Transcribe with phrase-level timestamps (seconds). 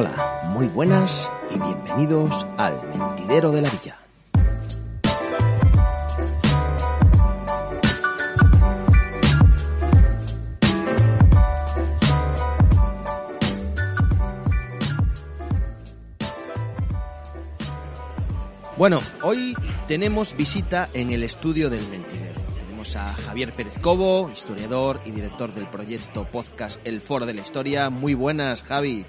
[0.00, 3.98] Hola, muy buenas y bienvenidos al Mentidero de la Villa.
[18.76, 19.56] Bueno, hoy
[19.88, 22.40] tenemos visita en el estudio del Mentidero.
[22.56, 27.40] Tenemos a Javier Pérez Cobo, historiador y director del proyecto podcast El Foro de la
[27.40, 27.90] Historia.
[27.90, 29.04] Muy buenas, Javi.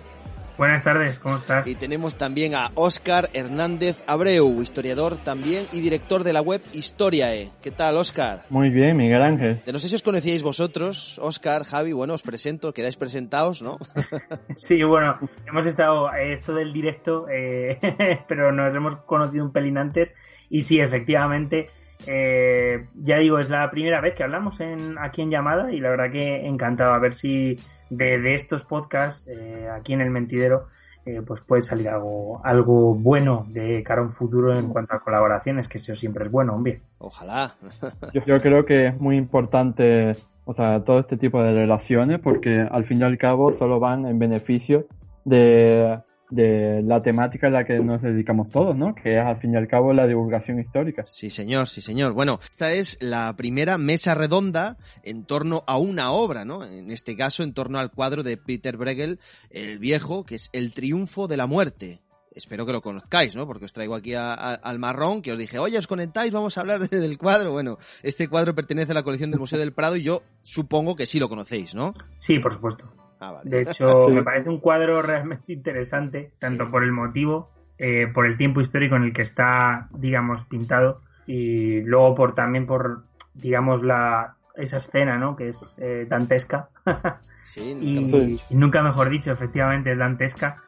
[0.60, 1.66] Buenas tardes, ¿cómo estás?
[1.70, 7.50] Y tenemos también a Óscar Hernández Abreu, historiador también y director de la web Historiae.
[7.62, 8.42] ¿Qué tal, Óscar?
[8.50, 9.62] Muy bien, Miguel Ángel.
[9.72, 13.78] No sé si os conocíais vosotros, Óscar, Javi, bueno, os presento, quedáis presentados, ¿no?
[14.54, 17.80] sí, bueno, hemos estado eh, esto del directo, eh,
[18.28, 20.14] pero nos hemos conocido un pelín antes
[20.50, 21.70] y sí, efectivamente,
[22.08, 25.90] eh, ya digo, es la primera vez que hablamos en, aquí en llamada y la
[25.90, 27.58] verdad que encantado a ver si
[27.90, 30.68] de, estos podcasts eh, aquí en el mentidero
[31.06, 35.00] eh, pues puede salir algo, algo bueno de cara a un futuro en cuanto a
[35.00, 36.82] colaboraciones, que eso siempre es bueno, hombre.
[37.00, 37.56] Ojalá.
[38.14, 40.16] yo, yo creo que es muy importante
[40.50, 44.08] o sea, todo este tipo de relaciones porque al fin y al cabo solo van
[44.08, 44.88] en beneficio
[45.24, 48.94] de de la temática a la que nos dedicamos todos, ¿no?
[48.94, 51.04] Que es al fin y al cabo la divulgación histórica.
[51.08, 52.14] Sí, señor, sí, señor.
[52.14, 56.64] Bueno, esta es la primera mesa redonda en torno a una obra, ¿no?
[56.64, 59.20] En este caso, en torno al cuadro de Peter Bruegel,
[59.50, 62.02] el viejo, que es El triunfo de la muerte.
[62.32, 63.48] Espero que lo conozcáis, ¿no?
[63.48, 66.80] Porque os traigo aquí al marrón, que os dije, oye, os conectáis, vamos a hablar
[66.90, 67.52] del cuadro.
[67.52, 71.06] Bueno, este cuadro pertenece a la colección del Museo del Prado y yo supongo que
[71.06, 71.94] sí lo conocéis, ¿no?
[72.18, 72.94] Sí, por supuesto.
[73.20, 78.26] Ah, de hecho, me parece un cuadro realmente interesante, tanto por el motivo, eh, por
[78.26, 83.04] el tiempo histórico en el que está, digamos, pintado, y luego por también por,
[83.34, 85.36] digamos, la esa escena, ¿no?
[85.36, 86.70] Que es eh, dantesca.
[87.50, 90.62] Sí, y, nunca mejor dicho, efectivamente es dantesca.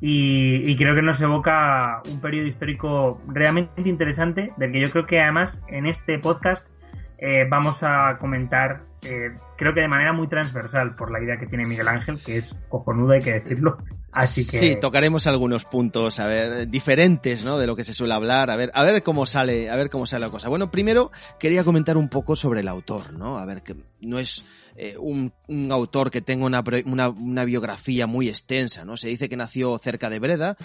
[0.00, 5.04] Y, y, creo que nos evoca un periodo histórico realmente interesante, del que yo creo
[5.04, 6.68] que además en este podcast
[7.18, 11.46] eh, vamos a comentar, eh, creo que de manera muy transversal, por la idea que
[11.46, 13.78] tiene Miguel Ángel, que es cojonuda, hay que decirlo.
[14.12, 14.58] Así que...
[14.58, 17.58] Sí, tocaremos algunos puntos, a ver, diferentes, ¿no?
[17.58, 20.06] De lo que se suele hablar, a ver, a ver cómo sale, a ver cómo
[20.06, 20.48] sale la cosa.
[20.48, 23.38] Bueno, primero quería comentar un poco sobre el autor, ¿no?
[23.38, 24.44] A ver, que no es
[24.76, 28.96] eh, un, un, autor que tenga una, una, una biografía muy extensa, ¿no?
[28.96, 30.56] Se dice que nació cerca de Breda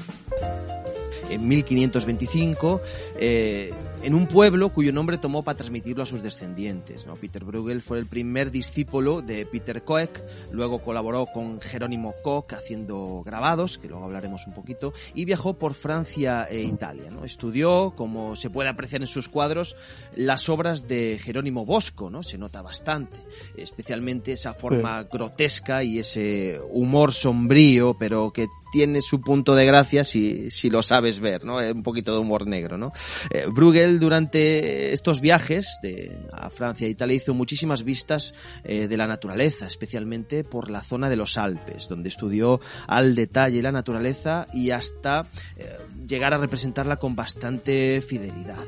[1.29, 2.81] en 1525
[3.17, 7.07] eh, en un pueblo cuyo nombre tomó para transmitirlo a sus descendientes.
[7.07, 7.15] ¿no?
[7.15, 10.21] Peter Bruegel fue el primer discípulo de Peter Koech,
[10.51, 15.73] luego colaboró con Jerónimo Koch haciendo grabados, que luego hablaremos un poquito, y viajó por
[15.73, 17.09] Francia e Italia.
[17.11, 17.23] ¿no?
[17.23, 19.77] Estudió, como se puede apreciar en sus cuadros,
[20.15, 22.23] las obras de Jerónimo Bosco, ¿no?
[22.23, 23.17] se nota bastante,
[23.55, 30.03] especialmente esa forma grotesca y ese humor sombrío, pero que tiene su punto de gracia
[30.03, 31.57] si, si lo sabes ver, ¿no?
[31.57, 32.91] Un poquito de humor negro, ¿no?
[33.29, 38.97] Eh, Bruegel durante estos viajes de, a Francia e Italia hizo muchísimas vistas eh, de
[38.97, 44.47] la naturaleza, especialmente por la zona de los Alpes, donde estudió al detalle la naturaleza
[44.51, 48.65] y hasta eh, llegar a representarla con bastante fidelidad.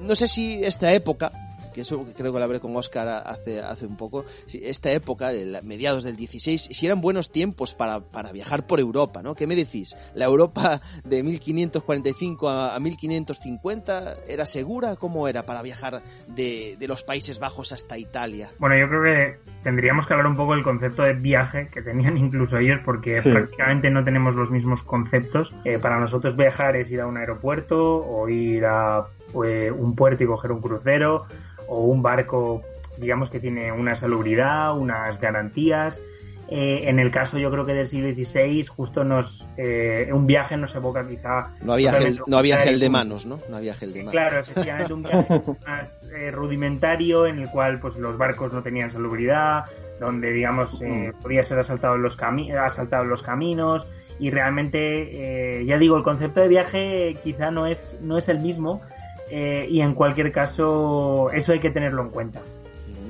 [0.00, 1.32] No sé si esta época
[1.72, 5.30] que eso creo que lo hablé con Oscar hace, hace un poco, esta época,
[5.62, 9.34] mediados del 16, si eran buenos tiempos para, para viajar por Europa, ¿no?
[9.34, 9.96] ¿Qué me decís?
[10.14, 14.96] ¿La Europa de 1545 a, 1550 era segura?
[14.96, 18.50] ¿Cómo era para viajar de, de, los Países Bajos hasta Italia?
[18.58, 22.16] Bueno, yo creo que tendríamos que hablar un poco del concepto de viaje que tenían
[22.32, 25.54] incluso ellos, porque prácticamente no tenemos los mismos conceptos.
[25.64, 30.24] Eh, para nosotros viajar es ir a un aeropuerto o ir a pues, un puerto
[30.24, 31.26] y coger un crucero
[31.72, 32.62] o un barco,
[32.98, 36.00] digamos que tiene una salubridad, unas garantías.
[36.48, 40.54] Eh, en el caso, yo creo que del siglo XVI, justo nos eh, un viaje
[40.58, 41.50] nos evoca quizá.
[41.62, 43.38] No había, gel, no había gel de manos, ¿no?
[43.48, 44.12] No había gel de manos.
[44.12, 48.90] Claro, efectivamente, un viaje más eh, rudimentario en el cual pues los barcos no tenían
[48.90, 49.64] salubridad,
[49.98, 51.22] donde, digamos, mm.
[51.22, 53.88] podía ser asaltado en los, asaltado los caminos
[54.18, 58.82] y realmente, ya digo, el concepto de viaje quizá no es, no es el mismo
[59.34, 62.42] eh, y en cualquier caso, eso hay que tenerlo en cuenta.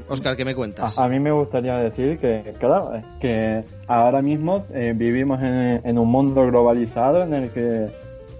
[0.09, 0.97] Oscar, ¿qué me cuentas?
[0.97, 6.47] A, mí me gustaría decir que, claro, que ahora mismo eh, vivimos en, un mundo
[6.47, 7.89] globalizado en el que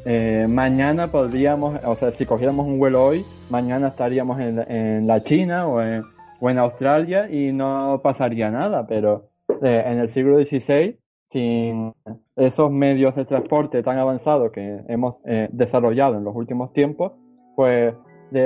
[0.05, 5.67] eh, mañana podríamos, o sea, si cogiéramos un vuelo hoy, mañana estaríamos en, la China
[5.67, 6.05] o en,
[6.39, 9.29] o en, Australia y no pasaría nada, pero
[9.61, 11.01] en el siglo XVI,
[11.31, 11.95] sin
[12.37, 15.17] esos medios de transporte tan avanzados que hemos
[15.51, 17.15] desarrollado en los últimos tiempos,
[17.63, 17.95] pues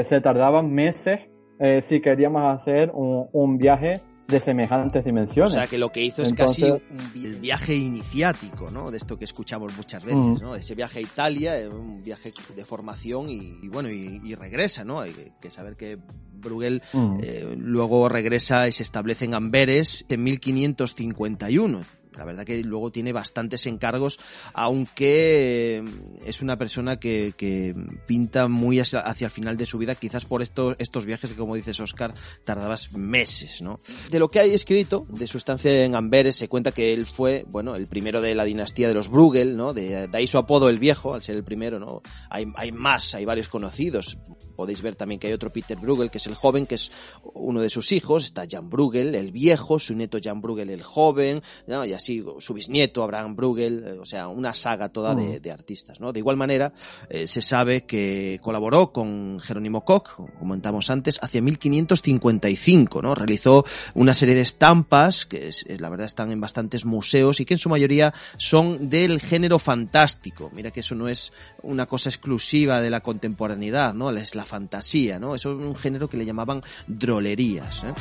[0.07, 1.21] se tardaban meses
[1.59, 3.95] eh, si queríamos hacer un, viaje
[4.29, 5.55] de semejantes dimensiones.
[5.55, 6.83] O sea, que lo que hizo es casi un,
[7.15, 8.91] el viaje iniciático, ¿no?
[8.91, 10.55] De esto que escuchamos muchas veces, ¿no?
[10.55, 15.01] Ese viaje a Italia, eh, un viaje de formación y, bueno, y, regresa, ¿no?
[15.01, 15.97] Hay que saber que
[16.35, 16.83] Bruegel
[17.23, 21.85] eh, luego regresa y se establece en Amberes en 1551
[22.17, 24.19] la verdad que luego tiene bastantes encargos,
[24.55, 25.85] aunque eh,
[26.25, 27.75] es una persona que, que
[28.07, 31.55] pinta muy hacia, el final de su vida, quizás por estos, estos viajes que, como
[31.55, 32.15] dices, Oscar,
[32.45, 33.79] tardabas meses, ¿no?
[34.11, 37.45] De lo que hay escrito, de su estancia en Amberes, se cuenta que él fue,
[37.49, 39.73] bueno, el primero de la dinastía de los Bruegel, ¿no?
[39.73, 42.03] De, ahí su apodo el viejo, al ser el primero, ¿no?
[42.31, 44.19] Hay, hay más, hay varios conocidos.
[44.57, 46.91] Podéis ver también que hay otro Peter Bruegel, que es el joven, que es
[47.35, 48.25] uno de sus hijos.
[48.25, 51.43] Está Jan Bruegel, el viejo, su nieto Jan Bruegel, el joven.
[51.67, 52.06] Y así
[52.39, 55.51] su bisnieto Abraham Bruegel, eh, o sea, una saga toda de, mm.
[55.51, 56.13] artistas, ¿no?
[56.13, 56.73] De igual manera,
[57.09, 63.15] eh, se sabe que colaboró con Jerónimo Koch, como comentamos antes, hacia 1555, ¿no?
[63.15, 63.65] Realizó
[63.95, 67.59] una serie de estampas que es, la verdad están en bastantes museos y que en
[67.59, 70.51] su mayoría son del género fantástico.
[70.55, 71.33] Mira que eso no es
[71.63, 74.11] una cosa exclusiva de la contemporaneidad, ¿no?
[74.11, 75.35] Es la fantasía, ¿no?
[75.35, 77.85] Eso es un género que le llamaban drolerías.
[77.85, 77.93] ¿eh?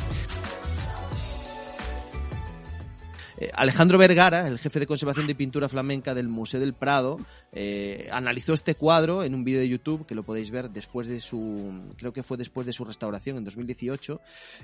[3.46, 7.20] Eh, Alejandro Vergara, el jefe de conservación de pintura flamenca del Museo del Prado,
[7.52, 11.20] eh, analizó este cuadro en un vídeo de YouTube que lo podéis ver después de
[11.20, 14.20] su, creo que fue después de su restauración en 2018,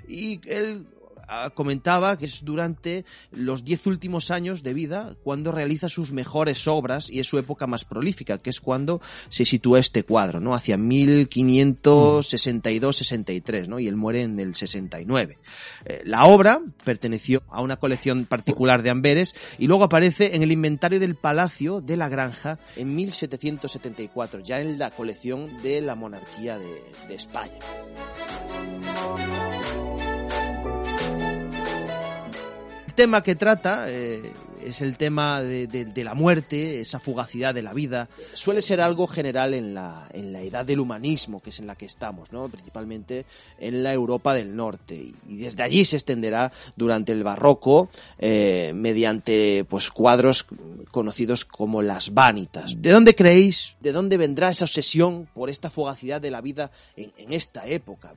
[0.08, 0.86] y él
[1.54, 7.08] comentaba que es durante los diez últimos años de vida cuando realiza sus mejores obras
[7.10, 10.54] y es su época más prolífica, que es cuando se sitúa este cuadro, ¿no?
[10.54, 13.78] Hacia 1562-63, ¿no?
[13.78, 15.38] Y él muere en el 69.
[15.84, 20.52] Eh, la obra perteneció a una colección particular de Amberes y luego aparece en el
[20.52, 26.58] inventario del Palacio de la Granja en 1774, ya en la colección de la monarquía
[26.58, 27.58] de España.
[32.92, 34.32] Tema que trata eh,
[34.64, 38.08] es el tema de, la muerte, esa fugacidad de la vida.
[38.34, 41.74] Suele ser algo general en la, en la edad del humanismo, que es en la
[41.74, 42.48] que estamos, ¿no?
[42.48, 43.26] principalmente
[43.58, 45.12] en la Europa del Norte.
[45.28, 50.46] Y desde allí se extenderá durante el barroco eh, mediante pues, cuadros
[50.90, 52.74] conocidos como las vanitas.
[52.80, 57.12] ¿De dónde creéis, de dónde vendrá esa obsesión por esta fugacidad de la vida en,
[57.16, 58.14] en esta época?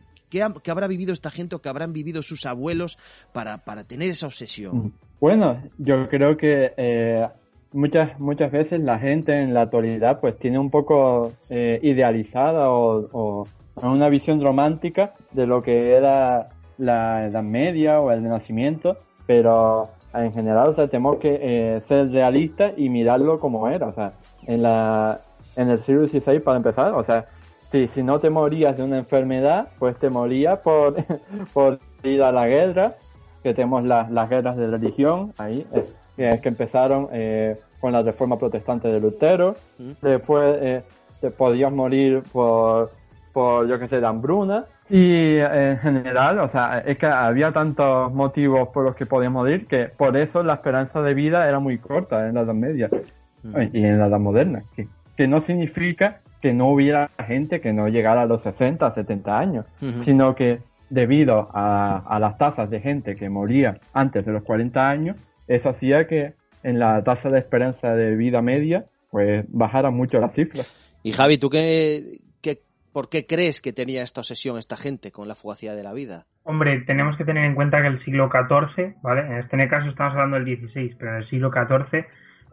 [0.64, 2.98] ¿Qué, habrá vivido esta gente o qué habrán vivido sus abuelos
[3.32, 4.92] para, tener esa obsesión?
[5.22, 7.26] Bueno, yo creo que eh,
[7.72, 13.48] muchas, muchas veces la gente en la actualidad pues tiene un poco eh, idealizada o,
[13.82, 16.48] una visión romántica de lo que era
[16.78, 22.12] la Edad Media o el Renacimiento, pero en general, o sea, tenemos que eh, ser
[22.12, 24.14] realistas y mirarlo como era, o sea,
[24.48, 25.22] en la
[25.56, 27.26] en el siglo XVI para empezar, o sea,
[27.72, 30.96] Sí, si no te morías de una enfermedad, pues te morías por,
[31.54, 32.96] por ir a la guerra,
[33.44, 35.86] que tenemos las guerras de religión ahí, eh,
[36.16, 39.56] que, que empezaron eh, con la reforma protestante de Lutero.
[40.02, 40.84] Después eh,
[41.22, 42.92] te podías morir por,
[43.34, 44.66] por, yo que sé, la hambruna.
[44.90, 49.66] Y en general, o sea, es que había tantos motivos por los que podías morir
[49.66, 52.90] que por eso la esperanza de vida era muy corta en la Edad Media
[53.74, 54.62] y en la Edad Moderna.
[54.76, 54.88] Que,
[55.18, 59.66] que no significa que no hubiera gente que no llegara a los 60, 70 años,
[60.04, 60.60] sino que
[60.90, 66.08] debido a, las tasas de gente que moría antes de los 40 años, eso hacía
[66.08, 70.64] que en la tasa de esperanza de vida media, pues bajara mucho la cifra.
[71.04, 72.62] Y Javi, ¿tú qué, qué,
[72.92, 76.26] por qué crees que tenía esta obsesión esta gente con la fugacidad de la vida?
[76.44, 79.22] Hombre, tenemos que tener en cuenta que el siglo XIV, ¿vale?
[79.22, 82.06] En este caso estamos hablando del XVI, pero en el siglo XIV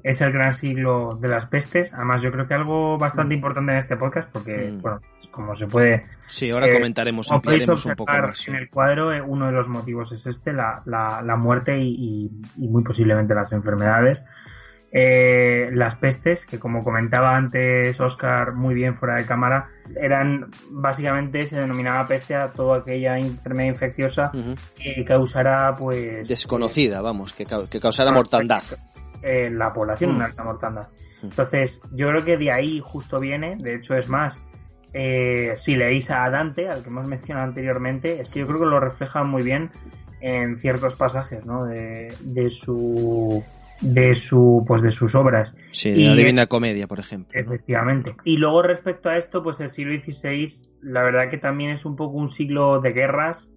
[0.03, 1.95] es el gran siglo de las pestes.
[1.95, 3.39] Además, yo creo que algo bastante mm.
[3.39, 4.81] importante en este podcast, porque, mm.
[4.81, 6.03] bueno, como se puede.
[6.27, 8.49] Sí, ahora eh, comentaremos, ampliaremos un poco más.
[8.49, 12.83] En el cuadro, eh, uno de los motivos es este: la, la, muerte y, muy
[12.83, 14.25] posiblemente las enfermedades.
[14.95, 21.47] Eh, las pestes, que como comentaba antes Oscar muy bien fuera de cámara, eran básicamente
[21.47, 24.31] se denominaba peste a toda aquella enfermedad infecciosa
[24.77, 28.63] que causara pues desconocida, vamos, que, que causara mortandad
[29.23, 30.23] en la población en mm.
[30.23, 30.89] alta mortandad.
[31.23, 31.27] Mm.
[31.27, 34.43] Entonces, yo creo que de ahí justo viene, de hecho es más,
[34.93, 38.67] eh, si leéis a Dante, al que hemos mencionado anteriormente, es que yo creo que
[38.67, 39.71] lo refleja muy bien
[40.21, 41.65] en ciertos pasajes, ¿no?
[41.65, 43.43] De, de su
[43.83, 45.57] de su pues de sus obras.
[45.73, 47.39] Sí, de la Divina Comedia, por ejemplo.
[47.39, 48.13] Efectivamente.
[48.25, 50.47] Y luego respecto a esto, pues el siglo XVI,
[50.83, 53.53] la verdad que también es un poco un siglo de guerras,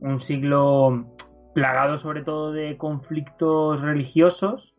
[0.00, 1.16] un siglo
[1.54, 4.76] plagado sobre todo de conflictos religiosos,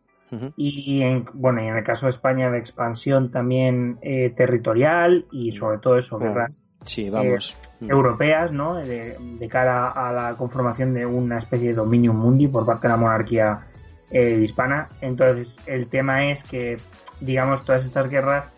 [0.56, 5.52] y en, bueno, y en el caso de España de expansión también eh, territorial y
[5.52, 7.56] sobre todo eso, guerras sí, vamos.
[7.80, 8.74] Eh, europeas, ¿no?
[8.74, 9.16] De,
[9.48, 13.66] cara a la conformación de una especie de dominio mundi por parte de la monarquía
[14.10, 14.88] eh, hispana.
[15.00, 16.78] Entonces, el tema es que,
[17.20, 18.50] digamos, todas estas guerras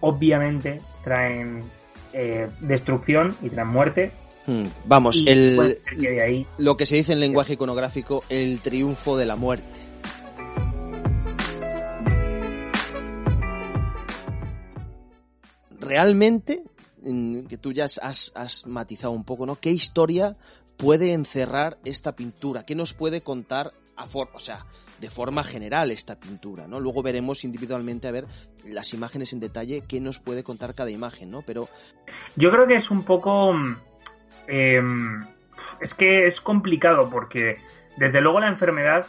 [0.00, 1.60] obviamente traen
[2.60, 4.12] destrucción y traen muerte,
[4.46, 5.78] hmm, Vamos, el,
[6.58, 9.91] lo que se dice en lenguaje iconográfico, el triunfo de la muerte.
[15.92, 16.62] Realmente,
[17.48, 19.56] que tú ya has, matizado un poco, ¿no?
[19.56, 20.36] ¿Qué historia
[20.78, 22.64] puede encerrar esta pintura?
[22.64, 24.64] ¿Qué nos puede contar a o sea,
[25.00, 26.80] de forma general esta pintura, ¿no?
[26.80, 28.24] Luego veremos individualmente a ver
[28.64, 31.42] las imágenes en detalle qué nos puede contar cada imagen, ¿no?
[31.42, 31.68] Pero
[32.34, 33.52] yo creo que es un poco
[34.48, 35.26] em,
[35.82, 37.58] es que es complicado porque
[37.98, 39.06] desde luego la enfermedad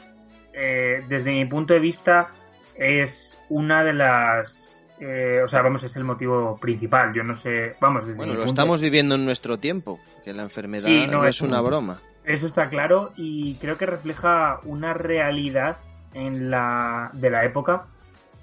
[0.53, 2.33] eh, desde mi punto de vista
[2.75, 7.13] es una de las eh, o sea, vamos, es el motivo principal.
[7.13, 10.89] Yo no sé, vamos, desde Bueno, lo estamos viviendo en nuestro tiempo, que la enfermedad
[11.07, 12.00] no, es, una broma.
[12.23, 15.77] Eso está claro y creo que refleja una realidad
[16.13, 17.85] en la de la época.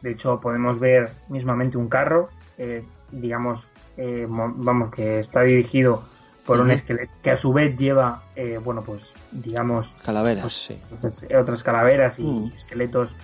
[0.02, 2.28] De hecho, podemos ver mismamente un carro,
[2.58, 6.04] eh, digamos, eh, vamos, que está dirigido
[6.44, 8.22] por un esqueleto que a su vez lleva,
[8.64, 10.78] bueno, pues, digamos, calaveras, pues, sí.
[10.88, 12.52] Pues, otras calaveras y mm.
[12.56, 13.16] esqueletos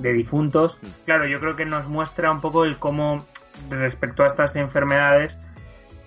[0.00, 0.78] de difuntos.
[0.82, 0.86] Mm.
[1.04, 3.24] Claro, yo creo que nos muestra un poco el cómo
[3.68, 5.38] respecto a estas enfermedades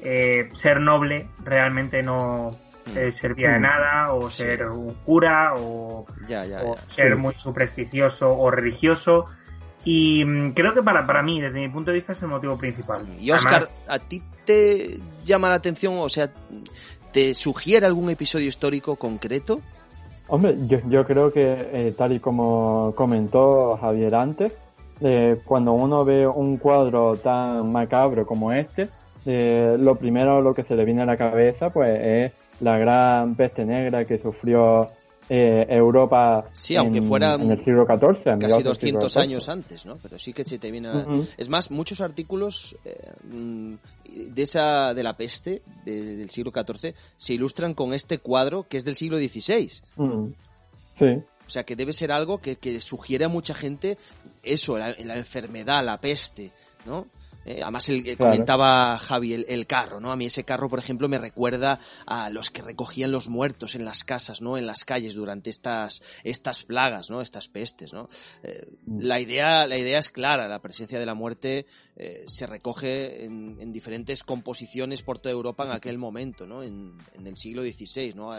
[0.02, 2.52] eh, ser noble realmente no
[2.88, 2.98] mm.
[2.98, 3.62] eh, servía de mm.
[3.62, 6.06] nada o ser un cura o,
[6.88, 9.26] ser muy supersticioso o religioso
[9.86, 10.24] y
[10.54, 13.32] creo que para, para mí desde mi punto de vista es el motivo principal y
[13.32, 16.32] Oscar a ti te llama la atención o sea
[17.12, 19.62] te sugiere algún episodio histórico concreto
[20.28, 24.54] Hombre, yo, yo creo que eh, tal y como comentó Javier antes,
[25.02, 28.88] eh, cuando uno ve un cuadro tan macabro como este,
[29.26, 33.36] eh, lo primero lo que se le viene a la cabeza pues es la gran
[33.36, 34.90] peste negra que sufrió
[35.36, 38.38] eh, Europa sí, aunque en, fuera en el siglo XIV.
[38.40, 39.98] Casi 200 años antes, ¿no?
[39.98, 41.08] Pero sí que se te viene a...
[41.38, 43.74] Es más, muchos artículos eh, mm,
[44.28, 48.86] de esa de la peste del siglo XIV se ilustran con este cuadro que es
[48.86, 49.72] del siglo XVI.
[50.94, 51.24] Sí.
[51.48, 53.98] O sea, que debe ser algo que, que sugiere a mucha gente
[54.44, 56.52] eso, la, la enfermedad, la peste,
[56.86, 57.08] ¿no?
[57.46, 60.12] Eh, además, el, comentaba Javi el, carro, ¿no?
[60.12, 63.86] A mí ese carro, por ejemplo, me recuerda a los que recogían los muertos en
[63.86, 64.58] las casas, ¿no?
[64.58, 67.22] En las calles durante estas, estas plagas, ¿no?
[67.22, 68.08] Estas pestes, ¿no?
[68.44, 69.00] Eh, mm.
[69.02, 73.58] la idea, la idea es clara, la presencia de la muerte eh, se recoge en,
[73.60, 76.64] en, diferentes composiciones por toda Europa en aquel momento, ¿no?
[76.64, 78.32] En, en el siglo XVI, ¿no?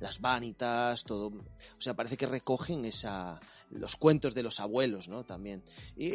[0.00, 1.26] Las vanitas, todo.
[1.28, 5.24] O sea, parece que recogen esa, los cuentos de los abuelos, ¿no?
[5.24, 5.62] También.
[5.96, 6.14] Y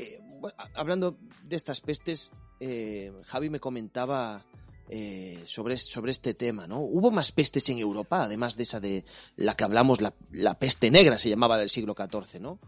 [0.75, 4.43] hablando de estas pestes, eh, Javi me comentaba
[4.93, 6.79] eh, sobre, sobre este tema, ¿no?
[6.79, 9.05] Hubo más pestes en Europa, además de esa de
[9.38, 12.60] la que hablamos, la, peste negra se llamaba del siglo XIV, ¿no?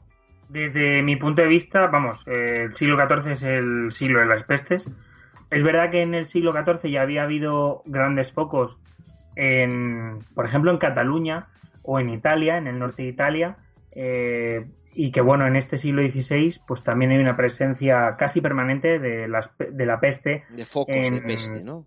[0.48, 4.90] Desde mi punto de vista, vamos, el siglo XIV es el siglo de las pestes.
[5.50, 8.80] Es verdad que en el siglo XIV ya había habido grandes focos
[9.36, 11.48] en, por ejemplo, en Cataluña
[11.84, 13.58] o en Italia, en el norte de Italia,
[13.96, 19.00] eh, y que bueno, en este siglo XVI pues también hay una presencia casi permanente
[19.00, 20.44] de, las, de la peste.
[20.50, 21.86] De focos de peste, ¿no?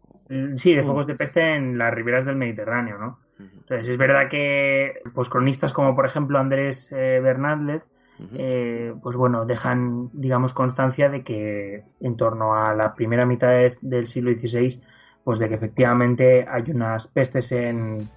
[0.55, 0.87] Sí, de mm.
[0.87, 3.21] focos de peste en las riberas del Mediterráneo, ¿no?
[3.39, 7.87] Entonces es verdad que pues cronistas como por ejemplo Andrés eh, Bernández
[8.33, 13.51] eh, pues bueno, dejan digamos constancia de que en torno a la primera mitad
[13.83, 14.81] del siglo XVI
[15.23, 18.09] pues de que efectivamente hay unas pestes en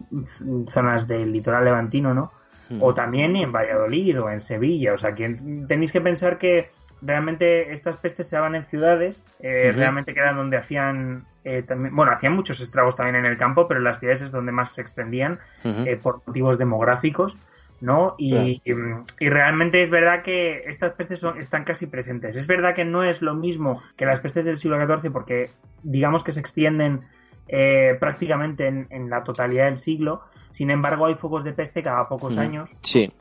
[0.67, 2.31] zonas del litoral levantino, ¿no?
[2.79, 4.93] O también en Valladolid o en Sevilla.
[4.93, 6.69] O sea, que tenéis que pensar que
[7.01, 11.95] realmente estas pestes se daban en ciudades, eh, realmente que eran donde hacían eh, también,
[11.95, 14.73] bueno, hacían muchos estragos también en el campo, pero en las ciudades es donde más
[14.73, 17.37] se extendían eh, por motivos demográficos.
[17.81, 18.15] ¿no?
[18.17, 22.35] Y, y, realmente es verdad que estas pestes son, están casi presentes.
[22.35, 25.49] Es verdad que no es lo mismo que las pestes del siglo XIV porque
[25.81, 27.05] digamos que se extienden
[27.99, 32.35] prácticamente en, en, la totalidad del siglo, sin embargo, hay focos de peste cada pocos
[32.35, 32.39] mm.
[32.39, 32.71] años.
[32.81, 33.11] Sí.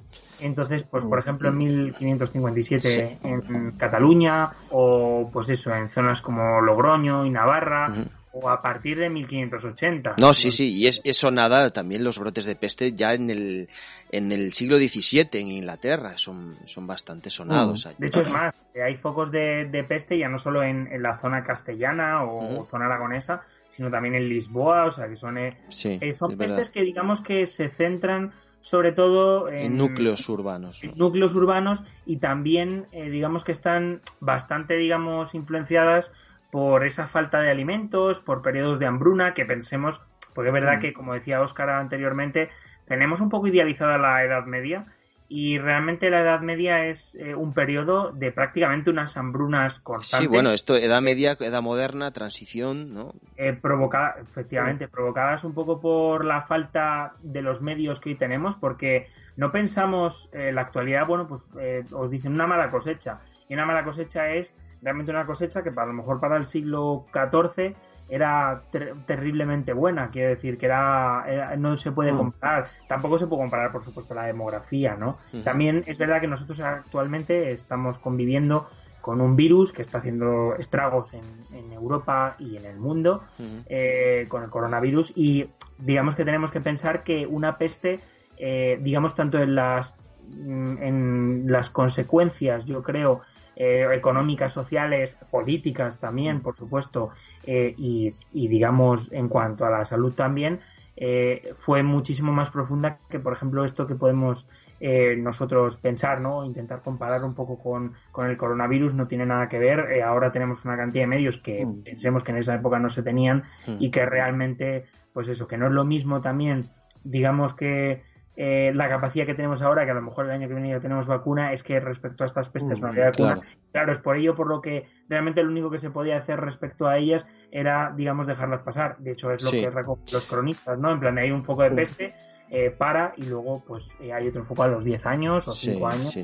[0.41, 7.27] Entonces, pues por ejemplo, en 1557 en Cataluña, o pues eso, en zonas como Logroño
[7.27, 7.93] y Navarra,
[8.33, 10.15] o a partir de 1580.
[10.19, 13.69] No, sí, sí, y es, eso nada, también los brotes de peste ya en el,
[14.13, 17.89] en el siglo XVII en Inglaterra son, son bastante sonados.
[17.99, 21.43] De hecho, es más, hay focos de, de peste ya no solo en, la zona
[21.43, 26.37] castellana o zona aragonesa, sino también en Lisboa, o sea, que son, eh, eh, son
[26.37, 30.83] pestes que digamos que se centran sobre todo en, núcleos urbanos.
[30.97, 36.13] núcleos urbanos y también, eh, digamos que están bastante, digamos, influenciadas
[36.51, 40.03] por esa falta de alimentos, por periodos de hambruna, que pensemos,
[40.35, 40.81] porque es verdad mm.
[40.81, 42.51] que, como decía Óscar anteriormente,
[42.85, 44.87] tenemos un poco idealizada la Edad Media
[45.29, 50.27] y realmente la Edad Media es eh, un periodo de prácticamente unas hambrunas constantes.
[50.27, 53.13] Sí, bueno, esto, Edad Media, Edad Moderna, transición, ¿no?
[53.37, 58.57] Eh, provocada, efectivamente, provocadas un poco por la falta de los medios que hoy tenemos,
[58.57, 61.51] porque no pensamos, en eh, la actualidad, bueno, pues
[61.93, 65.89] os dicen una mala cosecha, y una mala cosecha es realmente una cosecha que para
[65.89, 67.75] lo mejor para el siglo XIV
[68.09, 68.63] era
[69.07, 72.17] terriblemente buena, quiero decir que era, no se puede mm.
[72.17, 75.19] comparar, tampoco se puede comparar por supuesto la demografía, ¿no?
[75.45, 78.69] También es verdad que nosotros actualmente estamos conviviendo
[79.01, 83.23] con un virus que está haciendo estragos en, Europa y en el mundo
[83.69, 85.49] eh, con el coronavirus y
[85.79, 88.01] digamos que tenemos que pensar que una peste,
[88.37, 89.97] eh, digamos tanto en las
[90.29, 93.21] mm, en las consecuencias, yo creo,
[93.61, 97.11] eh, económicas, sociales, políticas también, por supuesto,
[97.43, 100.61] eh, y, digamos en cuanto a la salud también,
[100.95, 104.49] eh, fue muchísimo más profunda que, por ejemplo, esto que podemos
[104.81, 106.45] nosotros pensar, ¿no?
[106.45, 110.05] Intentar comparar un poco con, el coronavirus no tiene nada que ver.
[110.05, 111.83] ahora tenemos una cantidad de medios que mm.
[111.83, 113.79] pensemos que en esa época no se tenían mm.
[113.81, 116.71] y que realmente, pues eso, que no es lo mismo también,
[117.03, 118.05] digamos que
[118.41, 120.79] eh, la capacidad que tenemos ahora, que a lo mejor el año que viene ya
[120.79, 123.41] tenemos vacuna, es que respecto a estas pestes no había vacuna.
[123.73, 123.91] Claro.
[123.91, 126.99] es por ello por lo que realmente lo único que se podía hacer respecto a
[126.99, 128.97] ellas era, digamos, dejarlas pasar.
[128.99, 130.93] De hecho, es lo que recogen los cronistas, ¿no?
[130.93, 132.15] En plan, hay un foco de peste,
[132.49, 135.89] eh, para, y luego, pues, eh, hay otro foco a los 10 años o 5
[135.89, 136.17] años.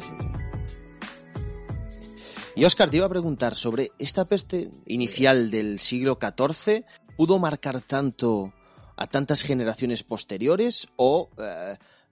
[2.55, 6.85] Y Oscar, te iba a preguntar sobre esta peste inicial del siglo XIV,
[7.17, 8.53] ¿pudo marcar tanto
[8.97, 11.31] a tantas generaciones posteriores o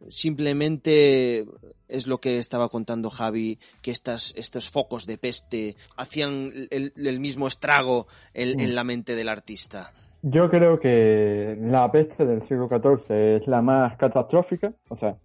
[0.09, 1.45] simplemente
[1.89, 7.47] es lo que estaba contando Javi, que estas, estos focos de peste hacían el, mismo
[7.47, 8.75] estrago en, mm.
[8.75, 9.93] la mente del artista.
[10.23, 15.17] Yo creo que la peste del siglo XIV es la más catastrófica, o sea,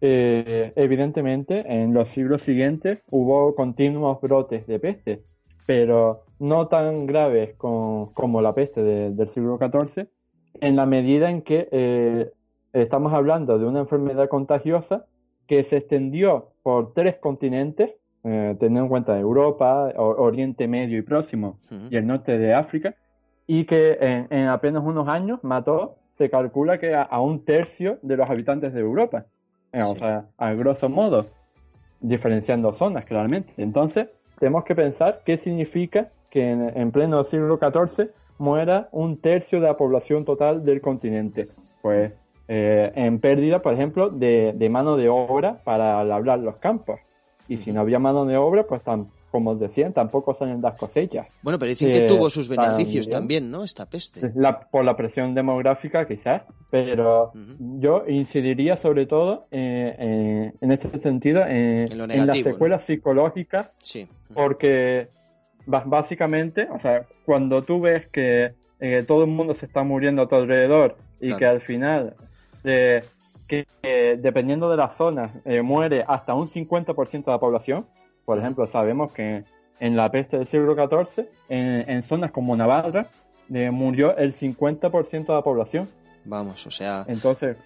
[0.00, 5.22] eh, evidentemente en los siglos siguientes hubo continuos brotes de peste,
[5.66, 10.08] pero no tan graves como la peste del siglo XIV,
[10.60, 12.30] en la medida en que eh,
[12.82, 15.06] Estamos hablando de una enfermedad contagiosa
[15.46, 17.92] que se extendió por tres continentes,
[18.22, 22.94] eh, teniendo en cuenta Europa, Oriente Medio y Próximo y el norte de África,
[23.46, 23.96] y que
[24.28, 28.80] en, apenas unos años mató, se calcula que a, un tercio de los habitantes de
[28.80, 29.24] Europa.
[29.72, 31.24] Eh, o sea, a grosso modo,
[32.00, 33.54] diferenciando zonas claramente.
[33.56, 39.60] Entonces, tenemos que pensar qué significa que en, en pleno siglo XIV muera un tercio
[39.60, 41.48] de la población total del continente.
[41.82, 42.12] Pues
[42.48, 47.00] eh, en pérdida, por ejemplo, de, mano de obra para labrar los campos.
[47.48, 51.28] Y si no había mano de obra, pues tan, como decían, tampoco salen las cosechas.
[51.42, 53.62] Bueno, pero dicen que tuvo sus beneficios también, ¿no?
[53.62, 54.32] Esta peste.
[54.70, 56.42] por la presión demográfica, quizás.
[56.70, 63.70] Pero yo incidiría sobre todo en ese sentido en, las secuelas psicológicas.
[63.78, 64.08] Sí.
[64.34, 65.08] Porque
[65.66, 70.28] básicamente, o sea, cuando tú ves que eh, todo el mundo se está muriendo a
[70.28, 72.14] tu alrededor y que al final
[72.62, 73.66] que
[74.20, 77.86] dependiendo de la zona eh, muere hasta un 50% de la población.
[78.24, 79.44] Por ejemplo, sabemos que
[79.78, 83.08] en la peste del siglo XIV, en, zonas como Navarra,
[83.52, 85.88] eh, murió el 50% de la población.
[86.24, 87.04] Vamos, o sea...
[87.06, 87.56] Entonces,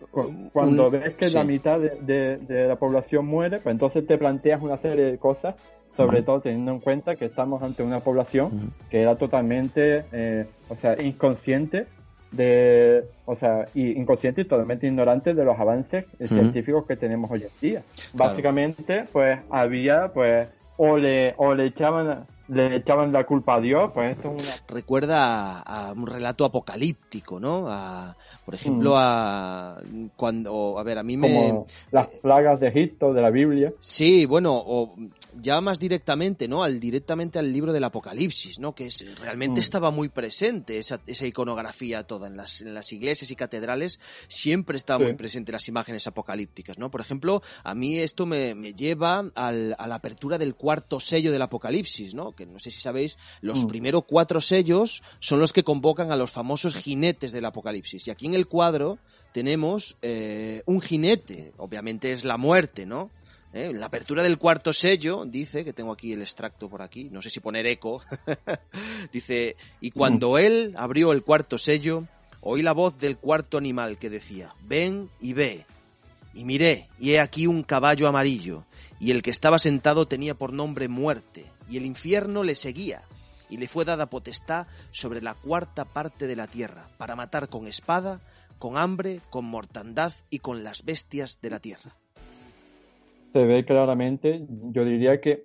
[0.52, 5.04] cuando ves que la mitad de, la población muere, pues entonces te planteas una serie
[5.04, 5.54] de cosas,
[5.96, 10.76] sobre todo teniendo en cuenta que estamos ante una población que era totalmente, eh, o
[10.76, 11.86] sea, inconsciente
[12.32, 17.50] de, o sea, inconsciente y totalmente ignorante de los avances científicos que tenemos hoy en
[17.60, 17.82] día.
[18.12, 23.90] Básicamente, pues había, pues, o le, o le echaban le echaban la culpa a Dios,
[23.94, 24.52] pues esto es una...
[24.68, 27.66] Recuerda a, un relato apocalíptico, ¿no?
[27.70, 28.98] A, por ejemplo, mm.
[28.98, 29.76] a
[30.16, 31.28] cuando, a ver, a mí me...
[31.28, 33.72] Como las plagas de Egipto, de la Biblia.
[33.78, 34.94] Sí, bueno, o
[35.40, 36.62] ya más directamente, ¿no?
[36.62, 38.74] Al directamente al libro del Apocalipsis, ¿no?
[38.74, 39.62] Que es, realmente mm.
[39.62, 44.76] estaba muy presente esa, esa iconografía toda en las, en las, iglesias y catedrales, siempre
[44.76, 46.90] estaba muy presente las imágenes apocalípticas, ¿no?
[46.90, 51.30] Por ejemplo, a mí esto me, me lleva al, a la apertura del cuarto sello
[51.30, 52.32] del Apocalipsis, ¿no?
[52.46, 53.68] No sé si sabéis, los mm.
[53.68, 58.08] primeros cuatro sellos son los que convocan a los famosos jinetes del Apocalipsis.
[58.08, 58.98] Y aquí en el cuadro
[59.32, 63.10] tenemos eh, un jinete, obviamente es la muerte, ¿no?
[63.52, 63.72] ¿Eh?
[63.74, 67.30] La apertura del cuarto sello dice, que tengo aquí el extracto por aquí, no sé
[67.30, 68.00] si poner eco,
[69.12, 72.06] dice, y cuando él abrió el cuarto sello,
[72.40, 75.66] oí la voz del cuarto animal que decía, ven y ve.
[76.32, 78.64] Y miré, y he aquí un caballo amarillo,
[79.00, 83.02] y el que estaba sentado tenía por nombre muerte, y el infierno le seguía,
[83.48, 87.66] y le fue dada potestad sobre la cuarta parte de la tierra, para matar con
[87.66, 88.20] espada,
[88.58, 91.96] con hambre, con mortandad y con las bestias de la tierra.
[93.32, 95.44] Se ve claramente, yo diría que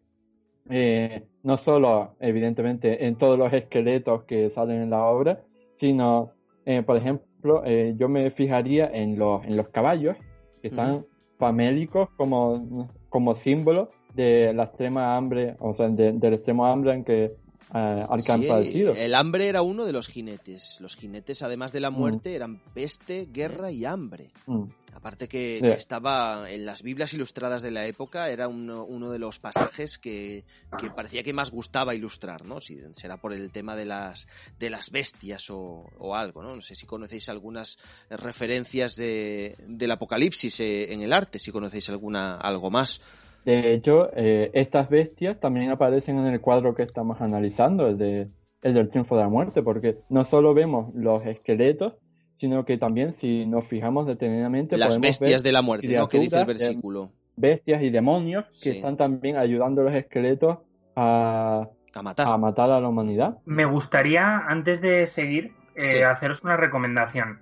[0.70, 5.44] eh, no solo, evidentemente, en todos los esqueletos que salen en la obra,
[5.76, 6.32] sino,
[6.66, 10.18] eh, por ejemplo, eh, yo me fijaría en los, en los caballos,
[10.62, 11.06] que están
[11.38, 17.36] famélicos como, como símbolo de la extrema hambre, o sea, del extremo hambre en que
[17.76, 20.78] al sí, El hambre era uno de los jinetes.
[20.80, 21.96] Los jinetes, además de la mm.
[21.96, 24.30] muerte, eran peste, guerra y hambre.
[24.46, 24.66] Mm.
[24.94, 29.40] Aparte que, estaba en las Biblias ilustradas de la época, era uno, uno de los
[29.40, 30.46] pasajes que,
[30.80, 32.62] que, parecía que más gustaba ilustrar, ¿no?
[32.62, 34.26] Si será por el tema de las,
[34.58, 36.56] de las bestias o, o algo, ¿no?
[36.56, 37.78] No sé si conocéis algunas
[38.10, 43.02] referencias de, del Apocalipsis eh, en el arte, si conocéis alguna, algo más.
[43.46, 48.28] De hecho, eh, estas bestias también aparecen en el cuadro que estamos analizando, el, de,
[48.64, 51.94] el del triunfo de la muerte, porque no solo vemos los esqueletos,
[52.38, 54.78] sino que también si nos fijamos detenidamente...
[54.78, 56.10] Las bestias de la muerte, ¿no?
[56.10, 57.12] Que dice el versículo.
[57.38, 60.58] Bestias y demonios que están también ayudando a los esqueletos
[60.96, 62.28] a, a, matar.
[62.28, 63.38] a matar a la humanidad.
[63.46, 67.42] Me gustaría, antes de seguir, eh, haceros una recomendación.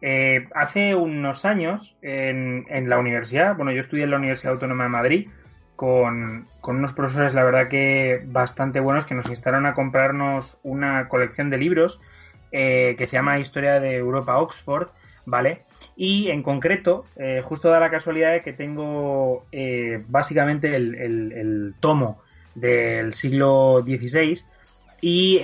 [0.00, 4.84] Eh, hace unos años, en, en, la universidad, bueno, yo estudié en la Universidad Autónoma
[4.84, 5.28] de Madrid,
[5.78, 11.50] con, unos profesores, la verdad que bastante buenos, que nos instaron a comprarnos una colección
[11.50, 12.00] de libros
[12.50, 14.88] eh, que se llama Historia de Europa Oxford,
[15.24, 15.60] ¿vale?
[15.94, 21.74] Y en concreto, eh, justo da la casualidad de que tengo eh, básicamente el, el,
[21.78, 22.22] tomo
[22.56, 24.40] del siglo XVI
[25.00, 25.40] y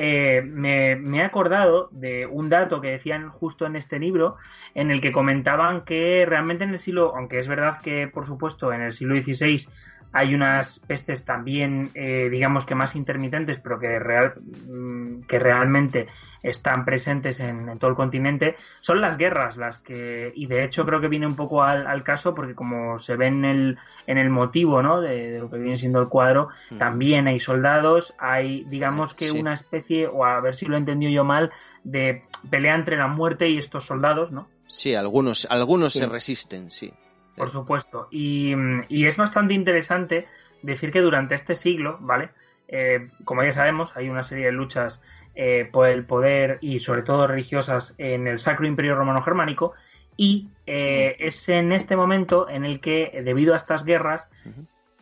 [0.46, 4.34] me, me, he acordado de un dato que decían justo en este libro,
[4.74, 8.72] en el que comentaban que realmente en el siglo, aunque es verdad que por supuesto
[8.72, 9.68] en el siglo XVI
[10.12, 14.34] hay unas pestes también, eh, digamos que más intermitentes, pero que, real,
[14.68, 16.06] mm, que realmente
[16.42, 21.00] están presentes en, todo el continente, son las guerras las que, y de hecho creo
[21.00, 24.82] que viene un poco al, caso, porque como se ve en el, en el motivo
[24.82, 25.00] ¿no?
[25.00, 26.78] de, lo que viene siendo el cuadro, mm.
[26.78, 31.10] también hay soldados, hay, digamos que una especie, o a ver si lo he entendido
[31.10, 31.50] yo mal,
[31.82, 34.48] de pelea entre la muerte y estos soldados, ¿no?
[34.66, 36.92] Sí, algunos, algunos se resisten, sí.
[37.36, 38.08] Por supuesto.
[38.10, 38.54] Y,
[38.88, 40.26] es bastante interesante
[40.62, 42.30] decir que durante este siglo, ¿vale?
[42.68, 45.02] Eh, como ya sabemos, hay una serie de luchas
[45.34, 49.72] eh, por el poder y sobre todo religiosas en el Sacro Imperio Romano Germánico
[50.16, 54.30] y eh, es en este momento en el que, debido a estas guerras,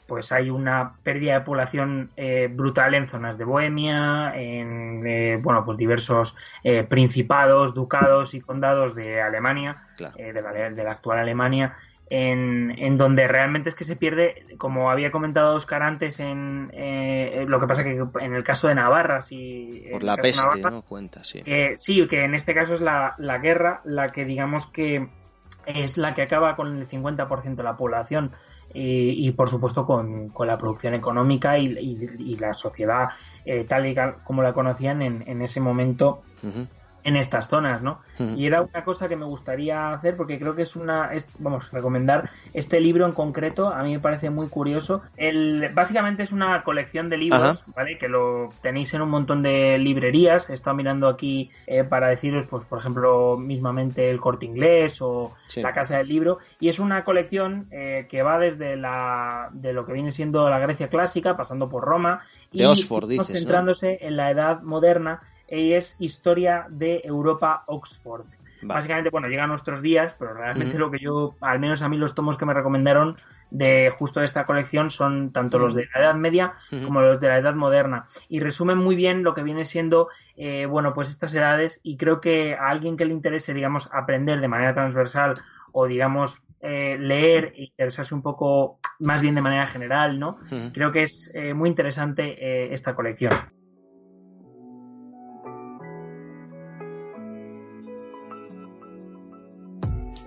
[0.06, 2.10] pues hay una pérdida de población
[2.50, 6.36] brutal en zonas de Bohemia, en bueno, pues diversos
[6.88, 11.76] principados, ducados y condados de Alemania, de, de, la, actual Alemania,
[12.10, 17.44] en, en, donde realmente es que se pierde, como había comentado Oscar antes, en eh,
[17.46, 19.86] lo que pasa que en el caso de Navarra, si...
[19.90, 20.82] Por la peste, ¿no?
[20.82, 21.42] Cuenta, sí.
[21.76, 25.08] sí, que en este caso es la, la, guerra la que digamos que
[25.66, 28.32] es la que acaba con el 50% de la población
[28.74, 33.08] y, y por supuesto con, con, la producción económica y, y, la sociedad
[33.44, 36.22] eh, tal y como la conocían en, en ese momento
[37.04, 38.00] en estas zonas, ¿no?
[38.18, 38.36] Hmm.
[38.36, 41.70] Y era una cosa que me gustaría hacer porque creo que es una, es, vamos,
[41.70, 45.02] recomendar este libro en concreto, a mí me parece muy curioso.
[45.16, 47.98] El, básicamente es una colección de libros, ¿vale?
[47.98, 50.50] Que lo tenéis en un montón de librerías.
[50.50, 55.32] He estado mirando aquí eh, para deciros, pues, por ejemplo, mismamente el Corte Inglés o
[55.56, 56.38] la Casa del Libro.
[56.60, 60.58] Y es una colección eh, que va desde la, de lo que viene siendo la
[60.58, 62.20] Grecia clásica, pasando por Roma,
[62.52, 65.20] y Oxford, concentrándose en la Edad Moderna
[65.58, 68.24] y es Historia de Europa Oxford.
[68.62, 71.96] Básicamente, bueno, llega a nuestros días, pero realmente lo que yo, al menos a mí
[71.96, 73.16] los tomos que me recomendaron
[73.50, 77.28] de justo de esta colección son tanto los de la Edad Media como los de
[77.28, 81.34] la Edad Moderna y resumen muy bien lo que viene siendo, eh, bueno, pues estas
[81.34, 85.34] edades y creo que a alguien que le interese, digamos, aprender de manera transversal
[85.72, 90.38] o, digamos, eh, leer e interesarse un poco más bien de manera general, ¿no?
[90.72, 93.32] Creo que es eh, muy interesante esta colección.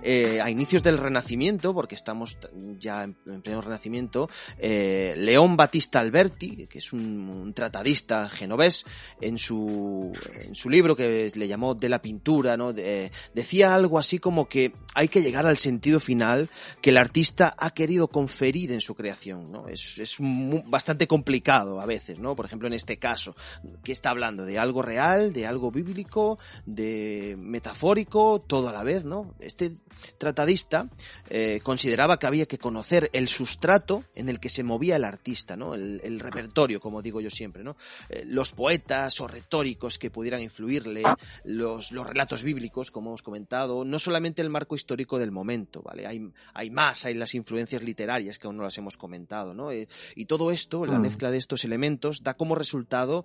[0.08, 2.38] Eh, a inicios del Renacimiento, porque estamos
[2.78, 8.84] ya en, pleno Renacimiento, eh, León Batista Alberti, que es un, tratadista genovés,
[9.20, 10.12] en su,
[10.46, 12.72] en su libro que le llamó De la pintura, ¿no?
[12.72, 17.70] decía algo así como que hay que llegar al sentido final que el artista ha
[17.70, 19.66] querido conferir en su creación, ¿no?
[19.66, 22.36] Es, es bastante complicado a veces, ¿no?
[22.36, 23.34] Por ejemplo, en este caso,
[23.82, 29.04] que está hablando de algo real, de algo bíblico, de metafórico, todo a la vez,
[29.04, 29.34] ¿no?
[29.40, 29.72] Este
[30.18, 30.88] tratadista
[31.28, 35.56] eh, consideraba que había que conocer el sustrato en el que se movía el artista,
[35.56, 35.74] ¿no?
[35.74, 37.76] El, repertorio, como digo yo siempre, ¿no?
[38.08, 41.02] Eh, los poetas o retóricos que pudieran influirle,
[41.44, 46.06] los, los relatos bíblicos, como hemos comentado, no solamente el marco histórico del momento, ¿vale?
[46.06, 49.70] Hay, hay más, hay las influencias literarias que aún no las hemos comentado, ¿no?
[49.70, 51.02] Eh, y todo esto, la mm.
[51.02, 53.24] mezcla de estos elementos, da como resultado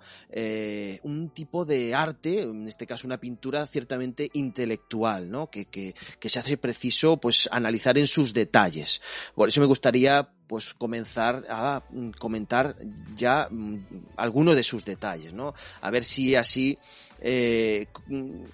[1.03, 5.49] un tipo de arte, en este caso una pintura ciertamente intelectual, ¿no?
[5.49, 9.01] Que, que, que se hace preciso pues analizar en sus detalles.
[9.35, 12.75] Por eso me gustaría pues comenzar a mm, comentar
[13.15, 13.77] ya mm,
[14.17, 15.53] algunos de sus detalles, ¿no?
[15.81, 16.77] A ver si así
[17.19, 17.87] eh,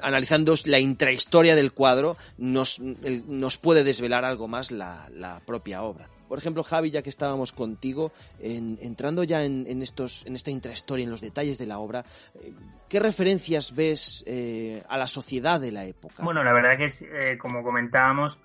[0.01, 6.09] analizando la intrahistoria del cuadro nos, nos puede desvelar algo más la, la propia obra
[6.27, 11.11] por ejemplo, Javi, ya que estábamos contigo, entrando ya en, estos, en esta intrahistoria, en
[11.11, 12.03] los detalles de la obra,
[12.35, 12.53] eh,
[12.89, 16.23] ¿qué referencias ves eh, a la sociedad de la época?
[16.23, 18.39] Bueno, la verdad que es, eh, como comentábamos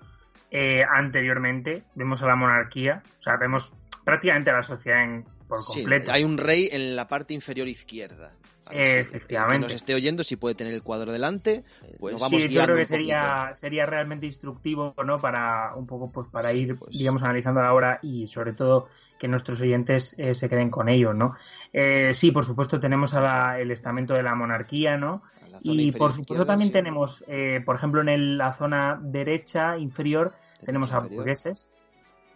[0.95, 3.73] anteriormente, vemos a la monarquía, o sea, vemos
[4.05, 6.11] prácticamente a la sociedad en, por completo.
[6.11, 8.33] hay un rey en la parte inferior izquierda.
[8.71, 9.55] Efectivamente.
[9.55, 11.63] Que nos esté oyendo, si puede tener el cuadro delante,
[11.99, 15.19] pues vamos sí, yo creo que sería, sería realmente instructivo, ¿no?
[15.19, 18.87] Para un poco, pues para ir, pues digamos, analizando la obra y sobre todo
[19.19, 21.35] que nuestros oyentes eh, se queden con ello, ¿no?
[21.71, 25.23] Eh, sí, por supuesto tenemos a el estamento de la monarquía, ¿no?
[25.61, 30.33] Y por supuesto también tenemos, eh, por ejemplo, en la zona derecha inferior
[30.65, 31.69] tenemos a burgueses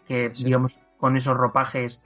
[0.07, 2.01] que, digamos, con esos ropajes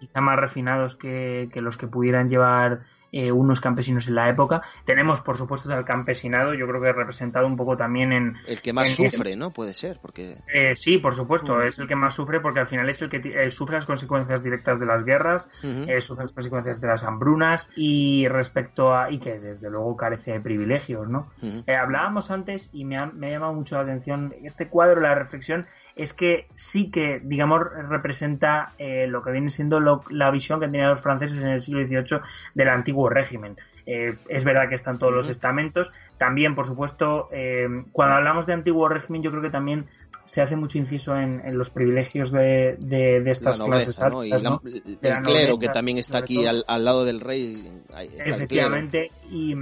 [0.00, 4.62] quizá más refinados que, que los que pudieran llevar eh, unos campesinos en la época.
[4.84, 8.36] Tenemos, por supuesto, al campesinado, yo creo que representado un poco también en...
[8.46, 9.50] El que más sufre, ¿no?
[9.50, 10.36] Puede ser, porque...
[10.52, 13.16] Eh, sí, por supuesto, es el que más sufre porque al final es el que
[13.24, 15.48] eh, sufre las consecuencias directas de las guerras,
[16.00, 19.10] sufre las consecuencias de las hambrunas y respecto a...
[19.10, 21.28] y que desde luego carece de privilegios, ¿no?
[21.78, 25.66] hablábamos antes y me ha, me ha llamado mucho la atención este cuadro, la reflexión,
[25.96, 31.02] es que sí que, digamos, representa lo que viene siendo la visión que tenían los
[31.02, 32.20] franceses en el siglo XVIII
[32.54, 32.68] del
[32.98, 33.56] antiguo régimen.
[33.86, 35.92] Eh, es verdad que están todos los estamentos.
[36.18, 39.86] También, por supuesto, eh, cuando hablamos de antiguo régimen, yo creo que también
[40.24, 42.76] se hace mucho inciso en, los privilegios de,
[43.26, 47.72] estas clases el clero, que también está aquí al, lado del rey.
[48.24, 49.10] Efectivamente.
[49.30, 49.54] Y,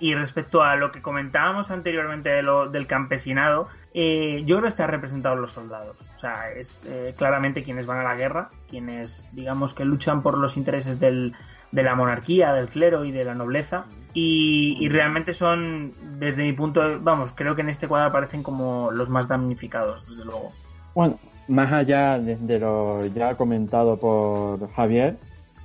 [0.00, 4.68] y, respecto a lo que comentábamos anteriormente de lo, del campesinado, eh, yo creo que
[4.68, 5.96] está representado los soldados.
[6.16, 10.58] O sea, es claramente quienes van a la guerra, quienes, digamos, que luchan por los
[10.58, 11.34] intereses del,
[11.72, 13.86] de la monarquía, del clero y de la nobleza.
[14.14, 18.90] Y, realmente son, desde mi punto de vamos, creo que en este cuadro aparecen como
[18.90, 20.50] los más damnificados, desde luego.
[20.94, 25.16] Bueno, más allá de, lo ya comentado por Javier,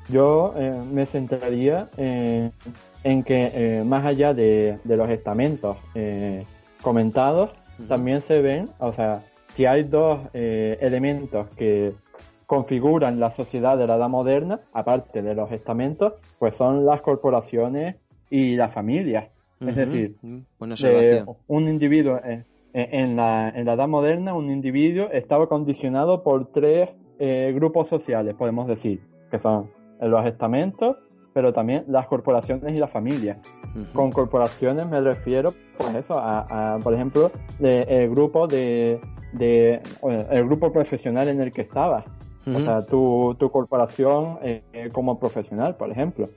[0.07, 6.45] yo eh, me centraría en que eh, más allá de, los estamentos eh,
[6.81, 7.51] comentados,
[7.89, 9.21] también se ven, o sea,
[9.55, 11.93] si hay dos elementos que
[12.47, 17.97] configuran la sociedad de la edad moderna, aparte de los estamentos, pues son las corporaciones
[18.29, 19.27] y las familias.
[19.59, 20.15] Es decir,
[21.47, 26.51] un individuo eh, eh, en, la, en, la, edad moderna, un individuo estaba condicionado por
[26.51, 30.95] tres eh, grupos sociales, podemos decir, que son los estamentos,
[31.33, 33.39] pero también las corporaciones y las familias.
[33.93, 37.29] Con corporaciones me refiero, pues eso, a, por ejemplo,
[37.59, 39.01] el grupo de,
[39.33, 39.81] de,
[40.31, 42.05] el grupo profesional en el que estabas
[42.55, 46.27] o sea, tu, tu corporación eh, como profesional, por ejemplo.